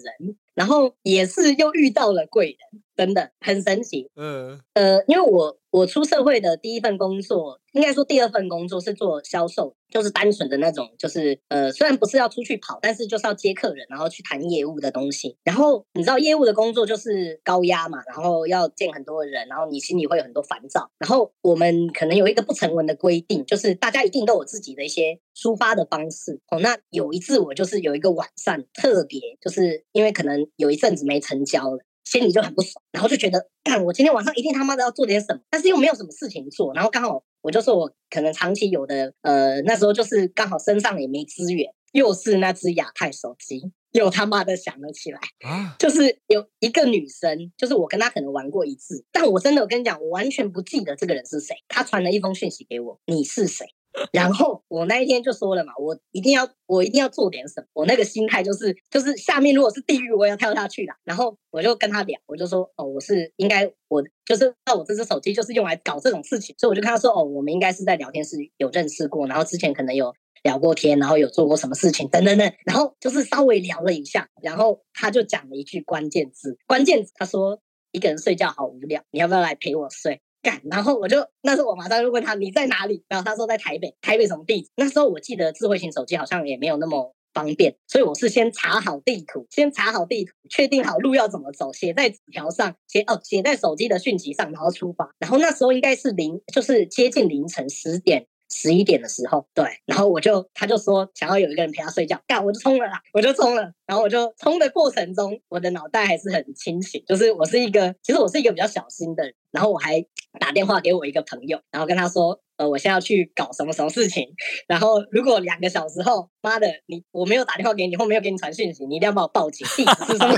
[0.59, 4.09] 然后也是又遇到了贵人，真的很神奇。
[4.17, 15.37] 嗯呃，因为我我出社会的第一份工作，应该说第二份工作是做销售，就是单纯的那种，就是呃虽然不是要出去跑，但是就是要接客人，然后去谈业务的东西。
[15.45, 20.91] 然后你知道业务的工作就是高压嘛，然后要见很多人，然后你心里会有很多烦躁。
[20.97, 26.39] 然后我们可能有一个不成文的规定，就是大家一定都有自己的一些抒发的方式。
[26.49, 30.39] 哦，那有一次我就是有一个晚上特别，就是因为可能。
[30.55, 53.65] 有一阵子没成交了，心里就很不爽，然后就觉得，干， 我今天晚上一定他妈的要做点什么，但是又没有什么事情做，然后刚好我就说我可能长期有的，呃，那时候就是刚好身上也没资源，又是那只亚太手机，又他妈的响了起来，啊， 就是有一个女生，就是我跟她可能玩过一次，但我真的我跟你讲，我完全不记得这个人是谁，她传了一封讯息给我，你是谁？
[54.13, 57.67] 然后我那一天就说了嘛，我一定要，我一定要做点什么。
[57.73, 60.95] 我那个心态就是，就是下面如果是地狱，我要跳下去啦。
[61.03, 72.53] 然后我就跟他聊，我就说，哦，我是应该，我就是，那我这只手机就是用来搞这种事情，所以我就跟他说，哦，我们应该是在聊天室有认识过，然后之前可能有聊过天，然后有做过什么事情，等等等。
[72.65, 77.59] 然后就是稍微聊了一下，然后他就讲了一句关键字，关键字他说，
[77.91, 80.21] 一个人睡觉好无聊，你要不要来陪我睡？
[80.41, 83.03] 干，然后我就那时候我马上就问他，你在哪里？
[83.07, 84.69] 然后他说在台北，台北什么地址？
[84.75, 95.09] 那时候我记得智慧型手机好像也没有那么方便，所以我是先查好地图，先查好地图，确定好路要怎么走，写在纸条上，写哦写在手机的讯息上，然后出发。
[95.19, 98.27] 然后那时候应该是零，就是接近凌晨十点。
[98.49, 110.03] 十一点的时候，对，然后我就，他就说想要有一个人陪他睡觉，干，我就冲了啦，我就冲了，然后我就冲的过程中，我的脑袋还是很清醒，就是我是一个，其实我是一个比较小心的，然后我还
[110.39, 114.27] 打电话给我一个朋友，然后跟他说，呃，我现在要去搞什么什么事情，
[114.67, 120.35] 然后如果两个小时后，妈的，你我没有打电话给你，或没有给你传讯息，你一定要帮我报警，地址是什么？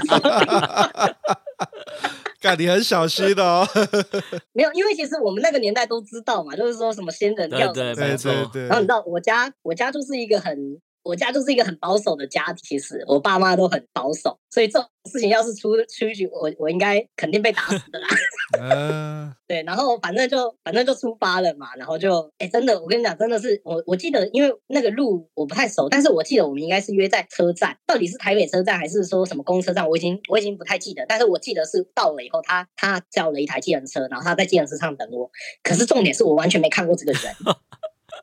[2.56, 3.68] 干，你很小心的哦。
[4.54, 8.68] 没有，因为其实我们那个年代都知道嘛，就是说什么仙人跳什么，对对对对。
[8.68, 10.80] 然后你知道，我家我家就是一个很。
[11.04, 18.08] 我家就是一个很保守的家庭，其实我爸妈都很保守，所以这种事情要是出出去，我我应该肯定被打死的啦。
[18.60, 35.32] 嗯，对，然后反正就反正就出发了嘛，然后就哎，真的，我跟你讲，真的是我我记得，因为那个路我不太熟，但是我记得我们应该是约在车站，到底是台北车站还是说什么公车站，我已经我已经不太记得，但是我记得是到了以后，他他叫了一台计程车，然后他在计程车上等我，
[35.64, 37.22] 可是重点是我完全没看过这个人。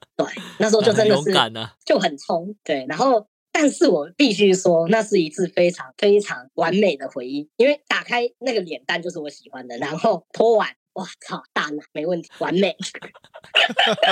[0.16, 0.26] 对，
[0.58, 1.32] 那时候就真的是
[1.84, 12.76] 就很冲，对，然后但是我必须说，那是一次非常非常完美的回忆，因为打开那个脸蛋就是我喜欢的，然后脱完，哇操，大奶没问题，完美。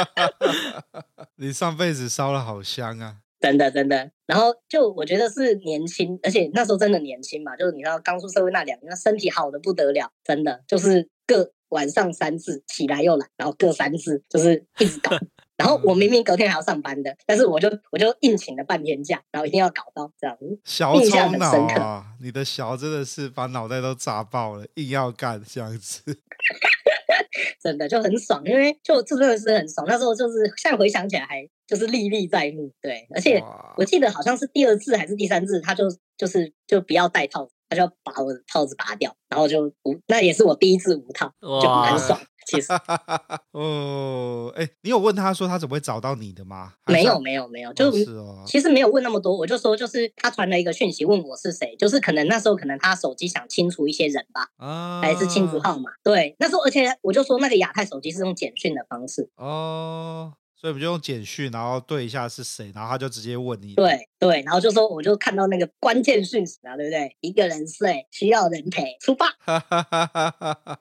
[1.36, 3.18] 你上辈子烧了好香啊！
[3.38, 15.10] 真的真的，然后就我觉得是年轻，而且那时候真的年轻嘛，就是你知道刚出社会那两年，那身体好的不得了，真的就是各晚上三次起来又来，然后各三次就是一直搞。
[15.56, 20.60] 然后我明明隔天还要上班的，嗯、但是我就我就硬请了半天假，然后一定要搞到这样子。
[20.64, 22.06] 小冲脑啊！
[22.20, 26.02] 你的小真的是把脑袋都炸爆了，硬要干这样子，
[27.62, 29.86] 真的就很爽，因为就这真的是很爽。
[29.88, 33.06] 那时候就是现在回想起来还就是历历在目，对。
[33.14, 33.42] 而且
[33.76, 35.84] 我记得好像是第二次还是第三次，他就
[36.18, 42.20] 就是就不要戴套子，他就要把我的套子拔掉，然后就无，那也是我第一次无套，就蛮爽。
[42.46, 42.68] 其实，
[43.52, 46.74] 哦，哎，你有问他说他怎么会找到你的吗？
[46.86, 60.34] 没有，没有，没有，就是，是哦，其实没有问那么多，我就说，就是他传了一个讯息问我是谁，就是可能那时候可能他手机想清除一些人吧，啊，还是清除号码，对，那时候而且我就说那个亚太手机是用简讯的方式，哦。
[60.58, 63.74] 所以我们就用简讯，然后对一下是谁，然后他就直接问你。
[63.74, 67.14] 对对，然后就说，我就看到那个关键讯息啊，对不对？
[67.20, 69.26] 一个人睡，需要人陪，出发。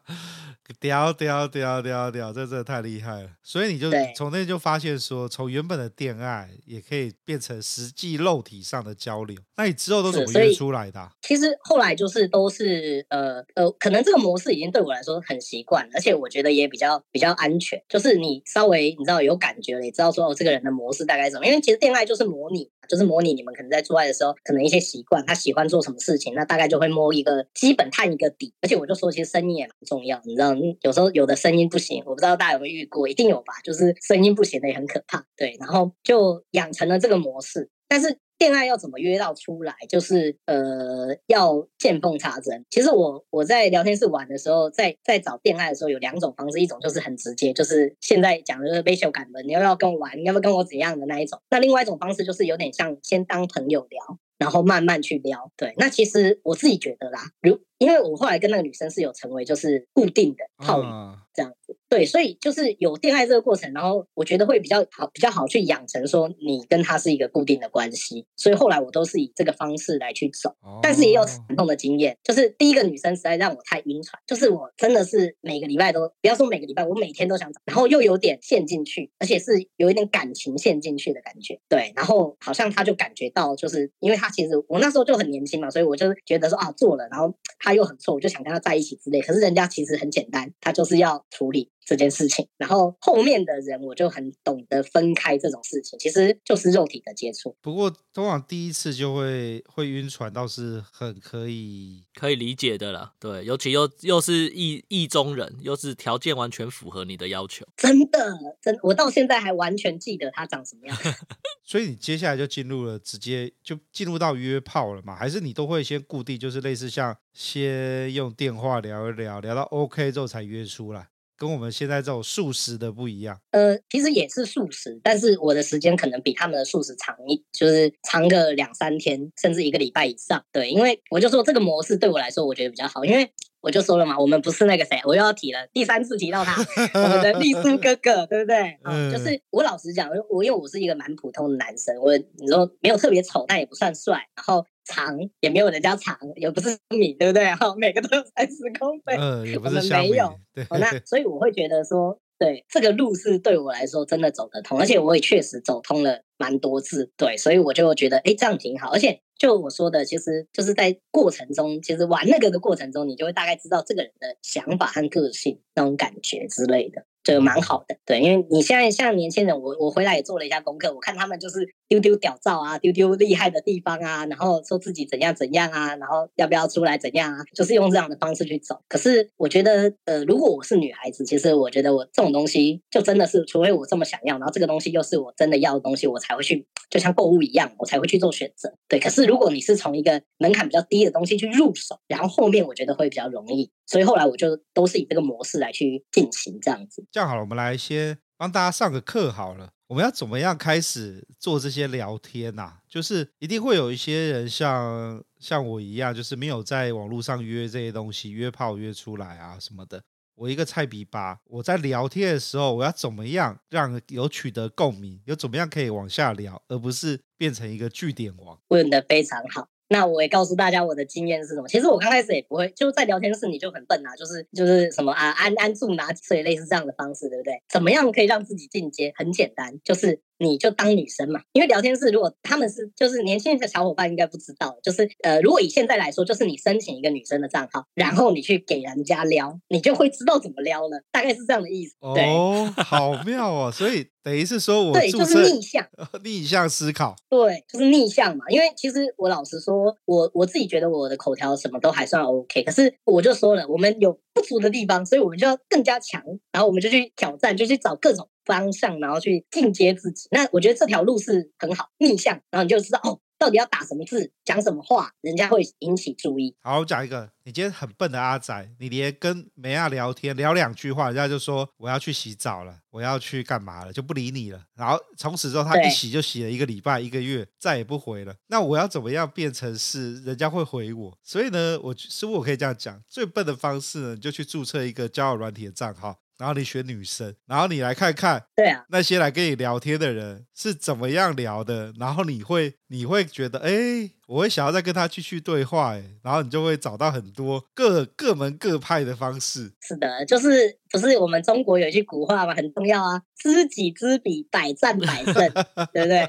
[0.80, 3.30] 屌屌屌屌屌，这真的太厉害了。
[3.44, 9.38] 所以你就从那就发现说，从原本的恋爱也可以变成实际肉体上的交流。
[9.58, 11.12] 那你之后都怎么约出来的啊？
[11.22, 17.80] 其实后来就是都是呃呃，可能这个模式已经对我来说很习惯，而且我觉得也比较比较安全。
[17.88, 19.76] 就是你稍微你知道有感觉。
[19.76, 21.46] 得你知道说哦，这个人的模式大概是什么？
[21.46, 28.54] 因为其实恋爱就是模拟，就是模拟你们可能在做爱的时候，可能一些习惯，他喜欢做什么事情，那大概就会摸一个基本探一个底。
[28.62, 33.54] 而且我就说，其实声音也蛮重要，你知道，有时候有的声音不行，我不知道大家有没有遇过，一定有吧？
[33.64, 35.58] 就是声音不行的也很可怕，对。
[35.60, 38.18] 然后就养成了这个模式，但是。
[38.38, 39.74] 恋爱要怎么约到出来？
[39.88, 42.66] 就是呃，要见缝插针。
[42.70, 50.18] 其实我我在聊天室玩的时候，在在找恋爱的时候，有两种方式，一种就是很直接，就是现在讲的就是被秀感的，你要不要跟我玩？
[50.18, 51.40] 你要不要跟我怎样的那一种？
[51.50, 55.52] 那另外一种方式就是有点像先当朋友聊，然后慢慢去撩。
[55.56, 60.86] 对，那其实我自己觉得啦，如因为我后来跟那个女生是有成为就是固定的套路。
[60.86, 68.26] 嗯这样子，对，所以就是有恋爱这个过程，然后我觉得会比较好，比较好去养成说你跟他是一个固定的关系。
[68.38, 91.26] 所以后来我都是以这个方式来去走，但是也有惨痛的经验，就是第一个女生实在让我太晕船，就是我真的是每个礼拜都，不要说每个礼拜，我每天都想找，然后又有点陷进去，而且是有一点感情陷进去的感觉，对，然后好像他就感觉到，就是因为他其实我那时候就很年轻嘛，所以我就觉得说啊做了，然后他又很臭，我就想跟他在一起之类，可是人家其实很简单，他就是要。
[91.32, 97.56] 处理这件事情，然后后面的人我就很懂得分开这种事情，其实就是肉体的接触。
[97.62, 103.14] 不过通常第一次就会会晕船，倒是很可以可以理解的啦。
[103.20, 107.66] 对，尤其又又是意意中人，又是条件完全符合你的要求。
[107.78, 110.98] 真的，真，我到现在还完全记得他长什么样。
[111.64, 115.16] 所以你接下来就进入了，直接就进入到约炮了嘛？
[115.16, 121.10] 还是你都会先固定，就是类似像先用电话聊一聊，聊到 OK 之后才约出来？
[121.38, 130.44] 跟我们现在这种素食的不一样，呃，其实也是素食，但是我的时间可能比他们的素食长一，就是长个两三天，甚至一个礼拜以上。
[130.52, 133.30] 对，因为我就说这个模式对我来说，我觉得比较好，因为
[133.62, 136.56] 我就说了嘛，我们不是那个谁，我又要提了，第三次提到他，
[136.94, 138.78] 我们的丽苏哥哥，对不对？
[138.84, 144.66] 嗯， 就是我老实讲，我因为我是一个蛮普通的男生，我你说没有特别丑，但也不算帅，然后。
[144.86, 147.46] 长也没有人家长，也不是米，对不对？
[147.56, 150.34] 哈，每个都有三十公分，嗯，也不是，没有。
[150.54, 158.92] 对，那所以我会觉得说，对这个路是对我来说真的走得通，而且我也确实走通了蛮多次，对，所以我就觉得，哎，这样挺好。
[158.92, 167.04] 而且就我说的，其实就是在过程中，其实玩那个的过程中，你就会大概知道这个人的想法和个性那种感觉之类的。
[167.26, 167.98] 就蛮好的。
[168.06, 178.80] 对，因为你现在像年轻人，我我回来也做了一下功课，我看他们就是丢丢屌照啊，丢丢厉害的地方啊，然后说自己怎样怎样啊，然后要不要出来怎样啊，就是用这样的方式去走。
[178.88, 188.74] 可是我觉得，呃，如果我是女孩子，其实我觉得我这种东西就真的是，除非我这么想要，然后这个东西又是我真的要的东西，我才会去，就像购物一样，我才会去做选择。
[188.88, 197.06] 对，可是如果你是从一个门槛比较低的东西去入手，然后后面我觉得会比较容易，所以后来我就都是以这个模式来去进行这样子。
[197.12, 199.72] 这样好了，我们来先帮大家上个课好了。
[199.88, 202.78] 我们要怎么样开始做这些聊天呐、啊？
[202.90, 210.02] 就是一定会有一些人像像我一样，就是没有在网络上约这些东西，约炮约出来啊什么的。
[210.34, 215.22] 我一个菜逼吧，我在聊天的时候，我要怎么样让有取得共鸣？
[215.26, 218.60] 有怎么样可以往下聊，而不是变成一个句点王？
[218.70, 219.70] 问的非常好。
[219.88, 221.68] 那我也告诉大家我的经验是什么。
[221.68, 227.62] 其实我刚开始也不会，就在聊天室你就很笨啊，就是就是什么啊，安安住哪里，所以类似这样的方式，对不对？
[227.70, 229.14] 怎么样可以让自己进阶？
[229.16, 230.22] 很简单，就是。
[230.38, 241.96] 你就当女生嘛，因为聊天室如果他们是就是年轻的小伙伴应该不知道，就是呃，如果以现在来说，就是你申请一个女生的账号，然后你去给人家撩，你就会知道怎么撩了，大概是这样的意思。
[242.14, 245.88] 对哦，好妙哦，所以等于是说 我对，就是逆向
[246.24, 248.46] 逆向思考，对，就是逆向嘛。
[248.50, 256.22] 因为其实我老实说，我我自己觉得我的口条什么都还算 OK，可是我就说了，我们有不足的地方，所以我们就要更加强，
[256.52, 258.28] 然后我们就去挑战，就去找各种。
[258.46, 260.28] 方向，然后去进阶自己。
[260.32, 266.56] 那我觉得这条路是很好，逆向，然后你就知道哦，到底要打什么字，讲什么话，人家会引起注意。
[266.62, 274.64] 好，我讲一个，你今天很笨的阿仔，你连跟梅亚聊天聊两句话，人家就说我要去洗澡了，我要去干嘛了，就不理你了。
[274.76, 278.36] 然后从此之后，他一洗就洗了一个礼拜、一个月，再也不回了。
[278.48, 281.18] 那我要怎么样变成是人家会回我？
[281.24, 286.20] 所以呢，我是不是我可以这样讲，最笨的方式呢，你就去注册一个交友软体的账号。
[286.38, 294.12] 然后你选女生，然后你来看看，对啊，那些来跟你聊天的人是怎么样聊的，然后你会你会觉得，哎。
[294.28, 299.72] 我会想要再跟他继续对话，哎，然后你就会找到很多各各门各派的方式。
[299.80, 300.50] 是的，就是
[300.92, 305.34] 不是我们中国有一句古话嘛，很重要啊，知己知彼，百战百胜，
[305.94, 306.28] 对不对？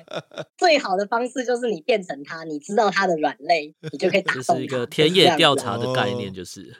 [0.59, 4.53] 最好的方式就是你变成他，你知道他的软肋， 你就可以打动他。
[4.53, 6.71] 这是一个田野调查的概念，就是。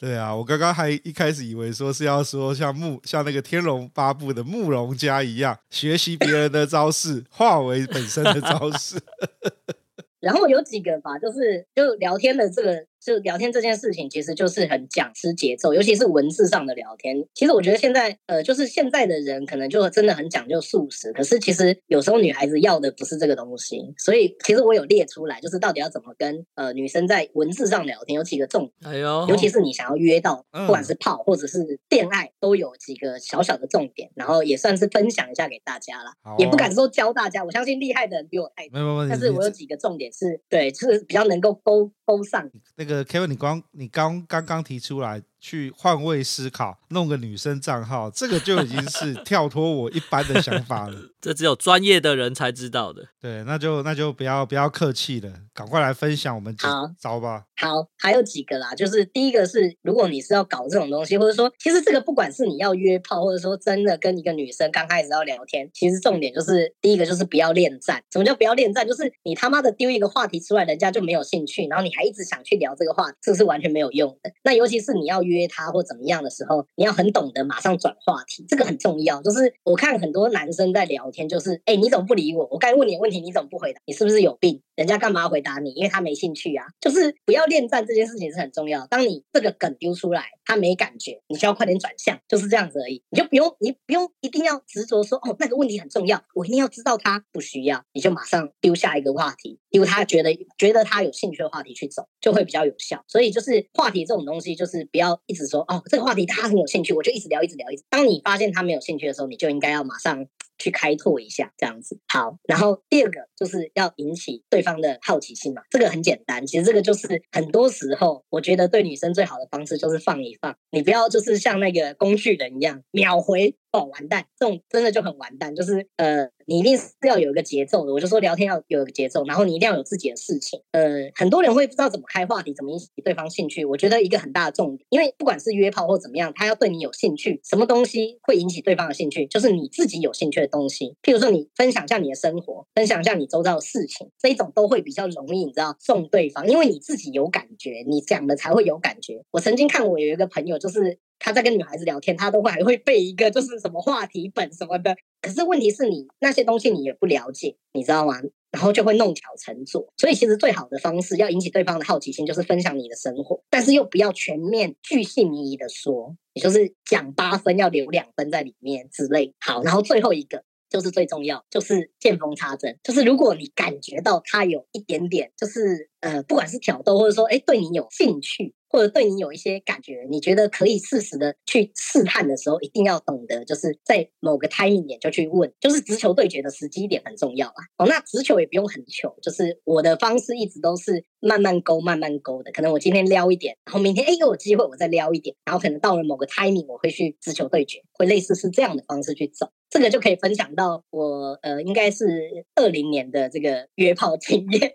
[0.00, 9.00] 对啊，我刚刚还一开始以为说是要说像慕像那个《天龙八部》的慕容家一样，学习别人的招式，化为本身的招式。
[10.20, 12.86] 然后有几个吧，就是就聊天的这个。
[13.08, 17.16] 就聊天这件事情，其实就是很讲吃节奏，尤其是文字上的聊天。
[17.32, 21.10] 其实我觉得现在，呃，就是现在的人可能就真的很讲究素食。
[21.14, 23.94] 可是其实有时候女孩子要的不是这个东西。
[23.96, 28.92] 所以其实我有列出来，就是到底要怎么跟呃女生在文字上聊天，有几个重点。
[28.92, 34.10] 哎呦，尤其是你想要约到，不管是泡或者是恋爱，都有几个小小的重点。
[34.14, 37.42] 然后也算是分享一下给大家啦，哦、也不敢说教大家。
[37.42, 42.50] 我相信厉害的人比我太多，没有没有，但是我有几个重点是对，就是比较能够勾勾上。
[42.76, 45.22] 那个 Kevin，你刚你刚刚刚提出来。
[45.40, 50.96] 去换位思考，弄个女生账号，这个就已经是跳脱我一般的想法了。
[51.20, 53.08] 这只有专业的人才知道的。
[53.20, 56.64] 对，那就那就不要不要客气了，赶快来分享我们几
[57.00, 57.44] 招吧。
[57.56, 68.00] 好，还有几个啦，就是第一个是，如果你是要搞这种东西，或者说，其实这个不管是你要约炮，或者说真的跟一个女生刚开始要聊天，其实重点就是第一个就是不要恋战。
[68.12, 68.86] 什么叫不要恋战？
[68.86, 74.30] 就是你他妈的丢一个话题出来，人家就没有兴趣，然后你还一直想去聊这个话题，这是完全没有用的。
[74.44, 79.22] 那尤其是你要约他或怎么样的时候，你要很懂得马上转话题，这个很重要。
[79.22, 82.48] 就是我看很多男生在聊天，就是哎，你怎么不理我？
[82.50, 83.80] 我该问你问题，你怎么不回答？
[83.86, 84.62] 你是不是有病？
[84.74, 85.70] 人家干嘛回答你？
[85.72, 86.64] 因为他没兴趣啊。
[86.80, 88.86] 就是不要恋战这件事情是很重要。
[88.86, 93.02] 当你这个梗丢出来，他没感觉，你需要快点转向，就是这样子而已。
[93.10, 97.24] 你就不用，你不用一定要执着说哦，那个问题很重要，我一定要知道他。
[97.30, 103.04] 不需要，你就马上丢下一个话题，丢他觉得觉得他有兴趣的话题去走，就会比较有效。
[103.06, 105.60] 所以就是话题这种东西，就是不要一直说。
[105.68, 107.84] 哦，这个话题他很有兴趣，我就一直聊，一直聊，一直。
[107.88, 110.26] 当你发现他没有兴趣的时候，你就应该要马上
[110.58, 111.98] 去开拓一下，这样子。
[112.08, 116.46] 好，然后第二个就是要引起对方的好奇心嘛，这个很简单。
[116.46, 123.56] 其实这个就是很多时候，我觉得对女生最好的方式就是放一放，你不要就是像那个工具人一样秒回。
[123.78, 125.54] 哦，完蛋，这种真的就很完蛋。
[125.54, 127.92] 就是呃，你一定是要有一个节奏的。
[127.92, 130.60] 我就说聊天要有一个节奏，然后你一定要有自己的事情。
[130.72, 133.64] 呃，很多人会不知道怎么开话题，怎么引起对方兴趣。
[133.64, 140.96] 我觉得一个很大的重点，因为不管是约炮或怎么样，他要对你有兴趣，什么东西会引起对方的兴趣，就是你自己有兴趣的东西。
[141.02, 149.22] 譬如说，你分享一下你的生活，分享一下你周遭的事情，这一种都会比较容易，你知道，送对方，因为你自己有感觉，你讲的才会有感觉。
[149.30, 150.98] 我曾经看我有一个朋友，就是。
[151.18, 154.96] 他在跟女孩子聊天，他都会还会背一个就是什么话题本什么的。
[155.20, 158.14] 可是问题是你那些东西你也不了解，你知道吗？
[158.50, 159.86] 然后就会弄巧成拙。
[159.96, 169.34] 所以其实最好的方式要引起对方的好奇心，就是分享你的生活，但是又不要全面巨细靡遗的说，也就是讲八分要留两分在里面之类。
[169.40, 170.44] 好，然后最后一个。
[170.70, 172.78] 就是最重要，就是见缝插针。
[172.82, 178.54] 就是如果你感觉到他有一点点，就是呃，不管是挑逗，或者说哎，对你有兴趣。
[178.68, 187.54] 或者对你有一些感觉，你觉得可以适时的去试探的时候，一定要懂得，就是在某个 timing 点就去问，就是直球对决的时机点很重要啊。
[187.78, 192.52] 哦，那直球也不用很球，就是我的方式一直都是慢慢勾，慢慢勾的。
[192.52, 199.50] 可能我今天撩一点，然后明天哎又有机会我再撩一点，然后可能到了某个 timing 我会去直球对决，会类似是这样的方式去走。
[199.70, 204.74] 这个就可以分享到我呃应该是二零年的这个约炮经验，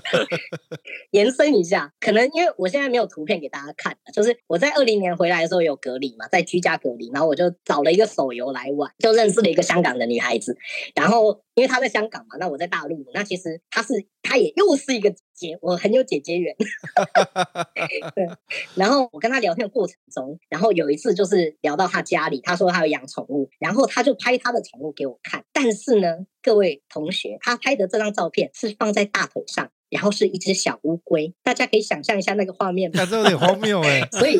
[1.12, 10.56] 延伸一下，可能因为我现在没有图片给大家看，就是我在二零年回来的时候有隔离嘛，在居家隔离，然后我就找了一个手游来玩，就认识了一个香港的女孩子。
[10.94, 16.54] 然后因为他在香港嘛，那我在大陆，那其实他是他也又是一个姐，我很有姐姐缘。
[18.14, 18.28] 对。
[18.76, 25.44] 然后我跟他聊天的过程中，然后有一次就是聊到他家里，他说他有养宠物，然后他就拍他的宠物给我看。
[25.52, 29.68] 但是呢，各位同学，他拍的这张照片是放在大腿上。
[29.90, 32.90] 然后是一只小乌龟，大家可以想象一下那个画面。
[32.92, 34.00] 感觉有点荒谬哎。
[34.12, 34.38] 所以，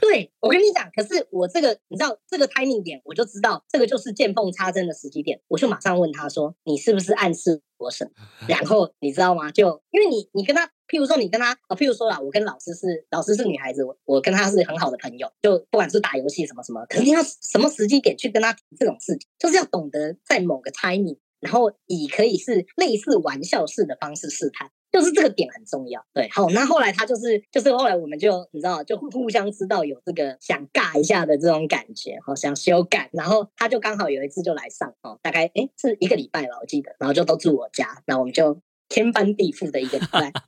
[0.00, 8.10] 对，我跟你讲，可是我这个，你知道这个 timing 点，我就知道这个就是见缝插针的时机点，我就马上问他说：“你是不是暗示我什么？”
[8.48, 9.50] 然后你知道吗？
[9.50, 21.18] 就因为你，你跟他，譬如说你跟他，啊，譬如说啦，我跟老师是老师是女孩子，我我跟他是很好的朋友，就不管是打游戏什么什么，肯定要什么时机点去跟他提这种事情，就是要懂得在某个 timing。
[21.40, 26.04] 然后以可以是类似玩笑式的方式试探，就是这个点很重要。
[26.12, 33.08] 对，好，那后来他就是就是后来我们就你知道就互相知道有这个想尬一下的这种感觉，好想修改。
[33.12, 40.32] 然后他就刚好有一次就来上哦，大概诶是一个礼拜了，我记得，然后就都住我家，那我们就天翻地覆的一个礼拜。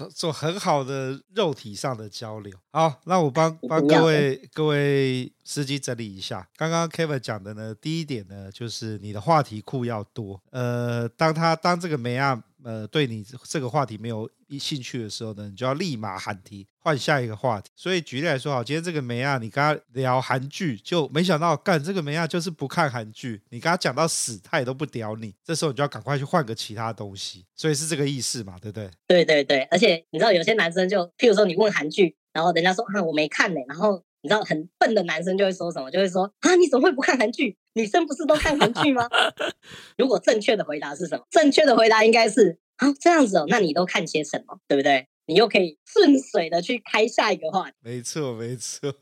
[0.00, 2.56] 做做很好的肉体上的交流。
[2.72, 6.48] 好，那我帮帮各位各位司机整理一下。
[6.56, 10.40] 刚刚 Kevin 讲的呢，第一点呢，就是你的话题库要多。
[10.50, 17.68] 呃，当他当这个梅亚呃对你这个话题没有兴趣的时候呢，你就要立马喊停，换下一个话题。
[17.74, 25.34] 所以举例来说，好，今天这个梅亚你跟他聊韩剧，就没想到干这个梅亚就是不看韩剧，你跟他讲到死，他也都不屌你。
[25.44, 27.44] 这时候你就要赶快去换个其他东西。
[27.56, 28.90] 所以是这个意思嘛，对不对？
[29.06, 32.16] 对对对，而且你知道有些男生就，譬如说你问韩剧。
[32.32, 33.60] 然后人家说啊，我没看呢。
[33.66, 35.90] 然后你知道很笨的男生就会说什么？
[35.90, 37.56] 就会说啊，你怎么会不看韩剧？
[37.72, 39.08] 女生不是都看韩剧吗？
[39.98, 41.26] 如果正确的回答是什么？
[41.28, 44.60] 正确的回答应该是啊，这样子哦，那你都看些什么？
[44.68, 45.08] 对不对？
[45.26, 47.76] 你又可以顺水的去开下一个话题。
[47.80, 48.94] 没错，没错。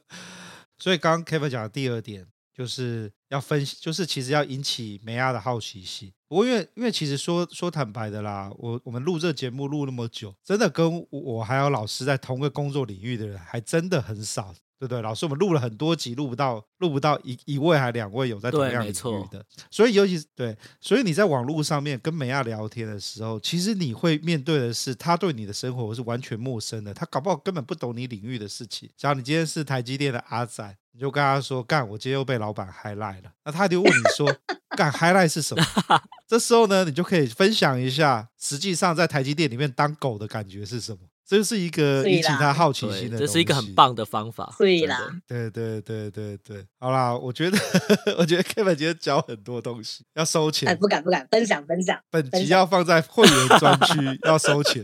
[0.78, 2.26] 所以刚刚 Kevin 讲的第二点。
[2.56, 6.10] 就是要分析，就是其实要引起梅亚的好奇心。
[6.26, 14.54] 不过因为因为其实说说坦白的啦，我我们录这节目录那么久，真的跟我还有老师在同个工作领域的人还真的很少。
[14.78, 15.00] 对不对？
[15.00, 28.90] 老师，我们录了很多集，录不到，录不到一一位还两位有在同样领域的，所以尤其是对，所以你在网络上面跟美亚聊天的时候，其实你会面对的是他对你的生活是完全陌生的，他搞不好根本不懂你领域的事情。
[28.96, 34.34] 假如你今天是台积电的阿仔，你就跟他说：“干，我今天又被老板 highlight 了。”那他就问你说
[34.76, 35.64] ：“干 highlight 是什么？”
[36.28, 40.98] 这时候呢，你就可以分享一下，实际上在台积电里面当狗的感觉是什么。
[41.28, 44.54] 这是一个引起他好奇心的，这是一个很棒的方法。
[44.58, 47.58] 对啦，对对对对对，好啦， 我觉得
[48.16, 50.68] 我觉得 Kevin 今天教很多东西，要收钱。
[50.68, 51.98] 哎，不敢不敢，分享分享。
[52.10, 54.80] 本集要放在会员专区，要收钱。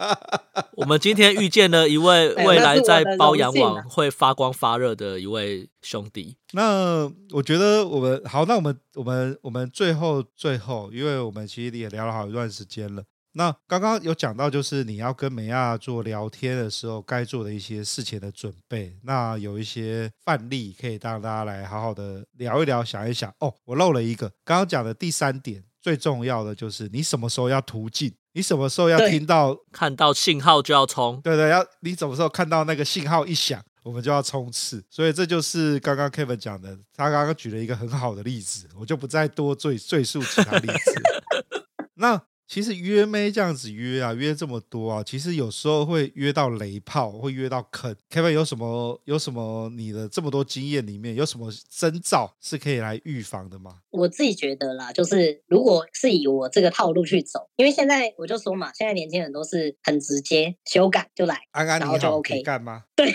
[0.76, 6.36] 我们今天遇见了一位未来在包养网会发光发热的一位兄弟。
[6.52, 13.02] 那我觉得我们好，那我们我们我们最后最后，因为我们其实也聊了好一段时间了。
[13.32, 18.98] 那刚刚有讲到，就是你要跟美亚做聊天的时候，该做的一些事前的准备。
[19.04, 23.32] 那有一些范例可以让大家来好好的聊一聊，想一想。
[23.38, 34.84] 哦，我漏了一个，刚刚讲的第三点，最重要的就是你什么时候要途径，你什么时候要听到看到信号就要冲，对对，要你什么时候看到那个信号一响，我们就要冲刺。
[34.90, 41.02] 所以这就是刚刚 Kevin 讲的，他刚刚举了一个很好的例子，我就不再多赘赘述其他例子。
[41.94, 42.20] 那。
[42.50, 47.94] 其实约妹这样子约啊，约这么多啊，其实有时候会约到雷炮，会约到坑。
[48.10, 53.78] Kevin 有什么有什么你的这么多经验里面有什么征兆是可以来预防的吗？
[53.90, 62.82] 我自己觉得啦，就是如果是以我这个套路去走，因为现在我就说嘛，现在年轻人都是很直接，修改就来，安安然后就 OK 干吗？
[62.96, 63.12] 对，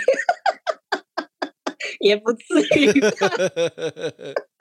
[1.99, 2.93] 也不至于。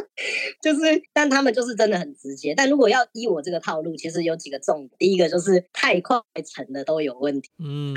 [0.62, 2.54] 就是，但他们就是真的很直接。
[2.54, 4.90] 但如果要依我这个套路，其实有几个重点。
[4.98, 7.50] 第一个就是太快成的都有问题。
[7.58, 7.94] 嗯，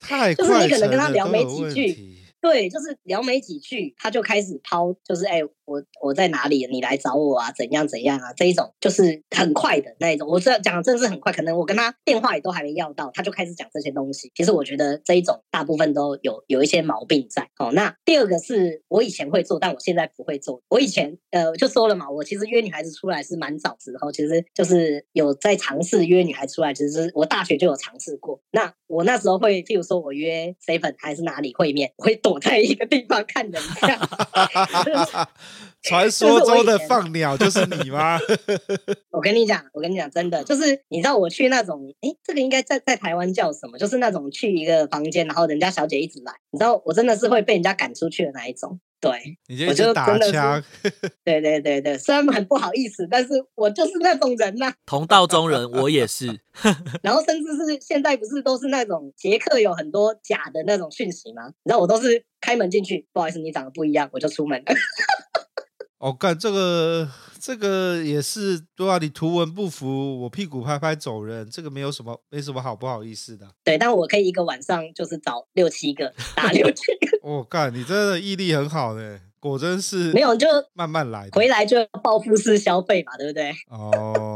[0.00, 5.38] 太快就是你可能跟他聊没几句，对，就是聊没几句，他就开始抛，就是哎。
[5.38, 6.66] 欸我我在哪里？
[6.66, 7.52] 你来找我啊？
[7.52, 8.32] 怎样怎样啊？
[8.32, 10.26] 这一种就是很快的那一种。
[10.28, 14.32] 我这样讲真的是很快，可能我跟他电话也都还没要到，他就开始讲这些东西。
[14.34, 17.48] 其实我觉得这一种大部分都有有一些毛病在。
[17.58, 20.62] 哦，那第二个是我以前会做，但我现在不会做。
[20.68, 26.72] 我以前呃就说了嘛，我其实约女孩子出来是蛮早之后，其实就是有在尝试约女孩出来。
[26.72, 28.40] 其实我大学就有尝试过。
[28.52, 33.98] 那我那时候会，譬如说我约 seven 还是哪里会面，我会躲在一个地方看人家。
[35.82, 38.18] 传说中的放鸟就是你吗？
[39.10, 43.78] 我跟你讲，我跟你讲，真的就是你知道我去那种，哎，这个应该在在台湾叫什么？
[43.78, 48.80] 就是那种去一个房间，然后人家小姐一直来，你知道我真的是会被人家赶出去的那一种。
[49.00, 50.60] 对，你就就打枪。
[51.24, 54.74] 对对对对，虽然很不好意思，但是我就是那种人呐、啊。
[54.84, 56.26] 同道中人，我也是。
[57.00, 61.46] 然后甚至是现在不是都是那种捷克有很多假的那种讯息吗？
[61.62, 64.60] 你知道我都是开门进去，不好意思，你长得不一样，我就出门。
[65.98, 67.08] 哦，干这个，
[67.40, 73.46] 这个也是对啊，你图文不符，我屁股拍拍走人，这个没有什么，没什么好不好意思的。
[73.64, 77.18] 对，但我可以一个晚上就是找六七个，打六七个。
[77.22, 79.20] 哦，干，你真的毅力很好呢。
[79.40, 83.52] 果真是没有，就慢慢来，回来就报复式消费嘛，对不对？
[83.70, 84.27] 哦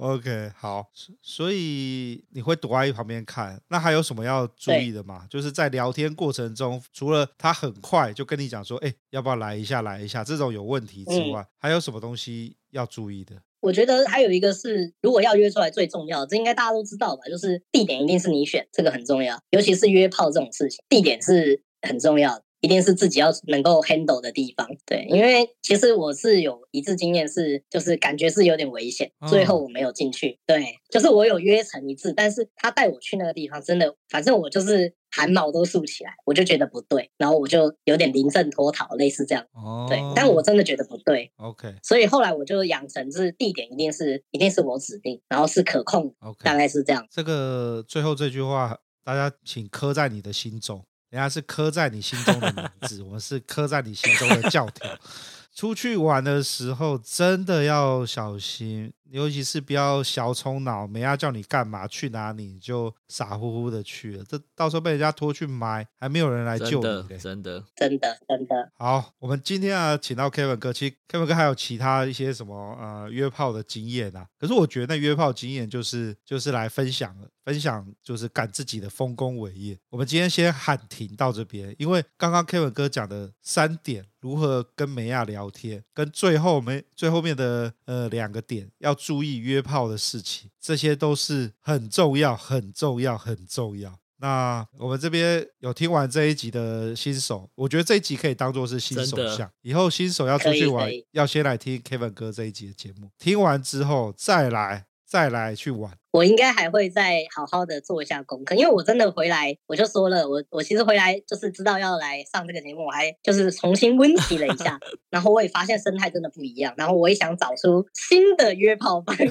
[0.00, 0.86] ，OK，好，
[1.22, 5.26] 所以你会躲在一旁边看，那还有什么要注意的吗？
[5.28, 13.36] 就是在聊天过程中，除了他很快就跟你讲说，哎，要不要来一下，来一下，这种有问题之外，嗯，还有什么东西要注意的？
[13.60, 17.22] 我觉得还有一个是，如果要约出来，最重要的，这应该大家都知道吧？
[17.28, 22.44] 就是地点一定是你选，这个很重要，尤其是约炮这种事情，地点是很重要的。
[22.60, 47.06] 一定是自己要能够 handle 的地方，对，因为其实我是有一次经验是，就是感觉是有点危险，最后我没有进去，对，就是我有约成一次，但是他带我去那个地方，真的，反正我就是汗毛都竖起来，我就觉得不对，然后我就有点临阵脱逃，类似这样，哦，对，但我真的觉得不对，OK，所以后来我就养成是地点一定是一定是我指定，然后是可控，OK，大概是这样。
[47.10, 50.84] 这个最后这句话，大家请刻在你的心中。
[51.10, 54.88] 人家是刻在你心中的名字，我们是刻在你心中的教条。
[55.54, 58.92] 出去玩的时候真的要小心。
[59.10, 67.18] 尤其是不要小冲脑，没要叫你干嘛去哪里，你就傻乎乎的去了，这到时候被人家拖去埋，还没有人来救你。
[67.18, 68.70] 真的，真的，真的。
[68.76, 74.26] 好，我们今天啊，请到 Kevin 哥，其实 Kevin 哥还有其他一些什么呃约炮的经验啊。
[74.38, 79.78] 可是我觉得那约炮经验就是就是来分享分享就是赶自己的丰功伟业。
[79.88, 88.97] 我们今天先喊停到这边，因为刚刚 Kevin 哥讲的三点，如何跟梅亚聊天，跟最后没最后面的呃两个点要。
[88.98, 93.98] 注意约炮的事情，这些都是很重要、很重要、很重要。
[94.20, 99.48] 那我们这边有听完这一集的新手，我觉得这一集可以当做是新手项。
[99.62, 104.86] 以后新手要出去玩，要先来听 Kevin 哥这一集的节目，听完之后再来。
[105.08, 114.78] 再来去玩，我应该还会再好好的做一下功课，因为我真的回来，我就说了，我我其实回来就是知道要来上这个节目，我还就是重新温习了一下，
[115.08, 119.26] 然后我也发现生态真的不一样，然后我也想找出新的约炮方式。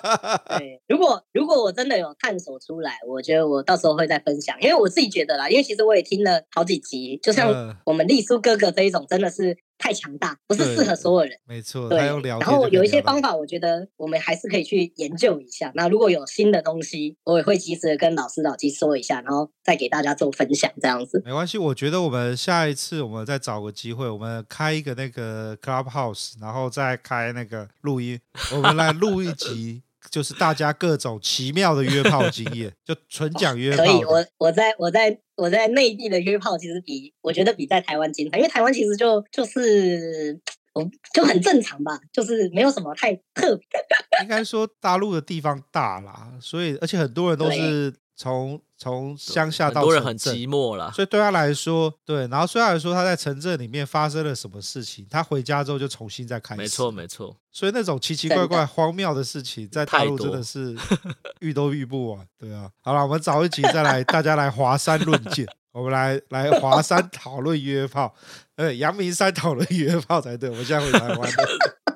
[0.58, 9.58] 对，如果如果我真的有探索出来，我觉得我到时候会再分享，因为我自己觉得啦，因为其实我也听了好几集，就像我们丽苏哥哥这一种，真的是。
[9.80, 11.36] 太强大，不是适合所有人。
[11.46, 11.98] 没错，对。
[12.28, 15.72] 然后有一些方法，我觉得我们还是可以去研究一下。
[15.74, 21.22] 那如果有新的东西，我也会及时的跟老师老鸡说一下，然后再给大家做分享，这样子。
[21.24, 28.20] 没关系，我觉得我们下一次我们再找个机会，我们开一个那个 Clubhouse，然后再开那个录音，
[28.54, 29.82] 我们来录一集。
[30.08, 33.84] 就是大家各种奇妙的约炮经验，就纯讲约炮。
[33.84, 40.40] 可以，我我在我在我在内地的约炮，其实比我觉得比在台湾精彩，因为台湾其实就就是
[40.72, 43.66] 我就很正常吧，就是没有什么太特别。
[44.22, 47.94] 应该说大陆的地方大啦，所以而且很多人都是。
[48.16, 50.90] 从从乡下到很多人很城镇寂寞了。
[50.92, 56.62] 所以对他来说，对，然后虽然说他在城镇里面发生了什么事情，他回家之后就重新再开始。
[56.62, 57.36] 没错，没错。
[57.52, 60.74] 所以那种奇奇怪怪、荒谬的事情，在大陆真的是
[61.40, 62.26] 遇都遇不完。
[62.38, 68.14] 对啊，好了，我们早一集再来，大家来华山论剑，我们来来华山讨论约炮，
[68.56, 70.48] 呃，阳明山讨论约炮才对。
[70.48, 71.48] 我们现在回台湾的。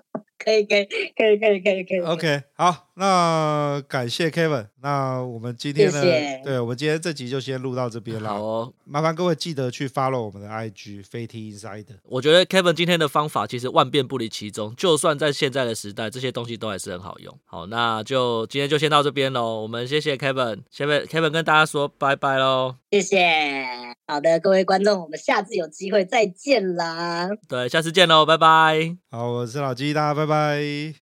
[0.44, 2.00] 可以，可以，可以，可以，可以，可以。
[2.00, 4.68] OK，好，那感谢 Kevin。
[4.80, 6.00] 那我们今天呢？
[6.00, 8.28] 谢谢对，我们今天这集就先录到这边了。
[8.28, 11.96] 好哦，麻烦各位记得去 follow 我们的 IG Fatty Insider。
[12.04, 17.36] 我觉得 Kevin 今天的方法其实万变不离其宗，就算在现在的时代，这些东西都还是很好用。
[17.44, 19.62] 好，那就今天就先到这边喽。
[19.62, 22.76] 我们谢谢 Kevin，下面 Kevin 跟大家说拜拜喽。
[22.90, 23.64] 谢谢。
[24.06, 27.28] 好的，各位观众，我们下次有机会再见啦。
[27.48, 28.96] 对，下次见喽，拜拜。
[29.10, 31.03] 好，我是老鸡，大家拜拜。